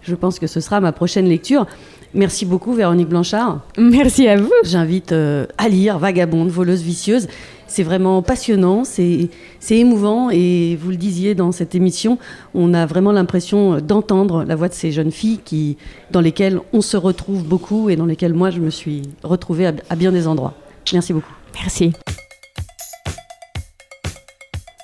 [0.02, 1.66] je pense que ce sera ma prochaine lecture.
[2.14, 3.60] Merci beaucoup, Véronique Blanchard.
[3.76, 4.52] Merci à vous.
[4.62, 7.26] J'invite euh, à lire Vagabonde, voleuse vicieuse.
[7.66, 12.18] C'est vraiment passionnant, c'est c'est émouvant et vous le disiez dans cette émission,
[12.54, 15.76] on a vraiment l'impression d'entendre la voix de ces jeunes filles qui,
[16.12, 19.72] dans lesquelles on se retrouve beaucoup et dans lesquelles moi je me suis retrouvée à,
[19.90, 20.54] à bien des endroits.
[20.92, 21.32] Merci beaucoup.
[21.54, 21.92] Merci.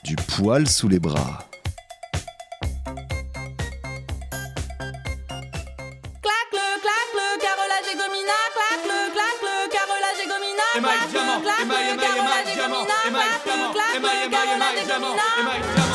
[0.03, 1.50] Du poil sous les bras.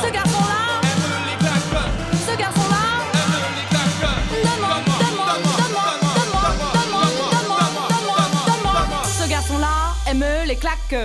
[0.03, 1.91] Ce garçon-là, Aime les claques,
[2.25, 4.03] ce garçon-là, aime les claques.
[4.45, 9.01] donne-moi, donne-moi, donne-moi, donne-moi, donne-moi, donne-moi, donne-moi, donne-moi.
[9.19, 9.75] Ce garçon-là
[10.07, 10.95] aime les claques.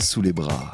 [0.00, 0.72] Sous les bras.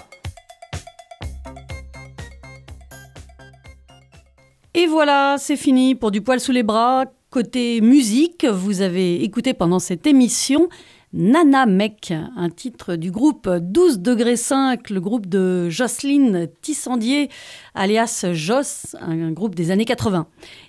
[4.73, 7.05] Et voilà, c'est fini pour du poil sous les bras.
[7.29, 10.69] Côté musique, vous avez écouté pendant cette émission
[11.13, 17.29] Nana Mec, un titre du groupe 12 degrés 5, le groupe de Jocelyne Tissandier,
[17.75, 20.27] alias Joss, un groupe des années 80.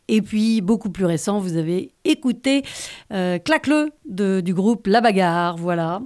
[0.10, 2.64] Et puis, beaucoup plus récent, vous avez écouté
[3.14, 5.56] euh, Claque-le de- du groupe La Bagarre.
[5.56, 6.02] Voilà.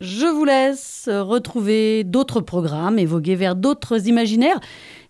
[0.00, 4.58] Je vous laisse retrouver d'autres programmes, évoquer vers d'autres imaginaires.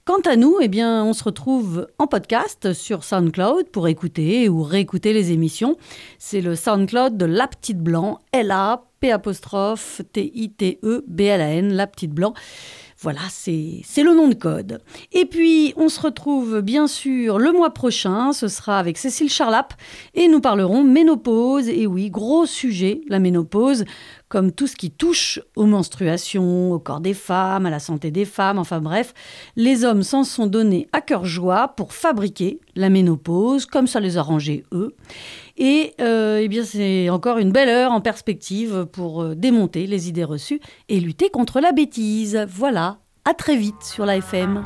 [0.05, 4.65] Quant à nous, eh bien, on se retrouve en podcast sur SoundCloud pour écouter ou
[4.65, 5.77] réécouter les émissions.
[6.19, 12.35] C'est le SoundCloud de La Petite Blanc, L-A-P apostrophe T-I-T-E-B-L-A-N, La Petite Blanc.
[13.03, 14.83] Voilà, c'est le nom de code.
[15.13, 18.35] Et puis, on se retrouve bien sûr le mois prochain.
[18.35, 19.73] Ce sera avec Cécile Charlap
[20.13, 21.71] et nous parlerons ménopause.
[21.71, 23.87] Et oui, gros sujet, la ménopause,
[24.29, 28.27] comme tout ce qui touche aux menstruations, au corps des femmes, à la santé des
[28.27, 28.59] femmes.
[28.59, 29.15] Enfin bref,
[29.57, 34.19] les hommes s'en sont donnés à cœur joie pour fabriquer la ménopause, comme ça les
[34.19, 34.95] arrangeait eux.
[35.61, 40.09] Et euh, eh bien, c'est encore une belle heure en perspective pour euh, démonter les
[40.09, 40.59] idées reçues
[40.89, 42.47] et lutter contre la bêtise.
[42.49, 42.97] Voilà,
[43.27, 44.65] à très vite sur la FM.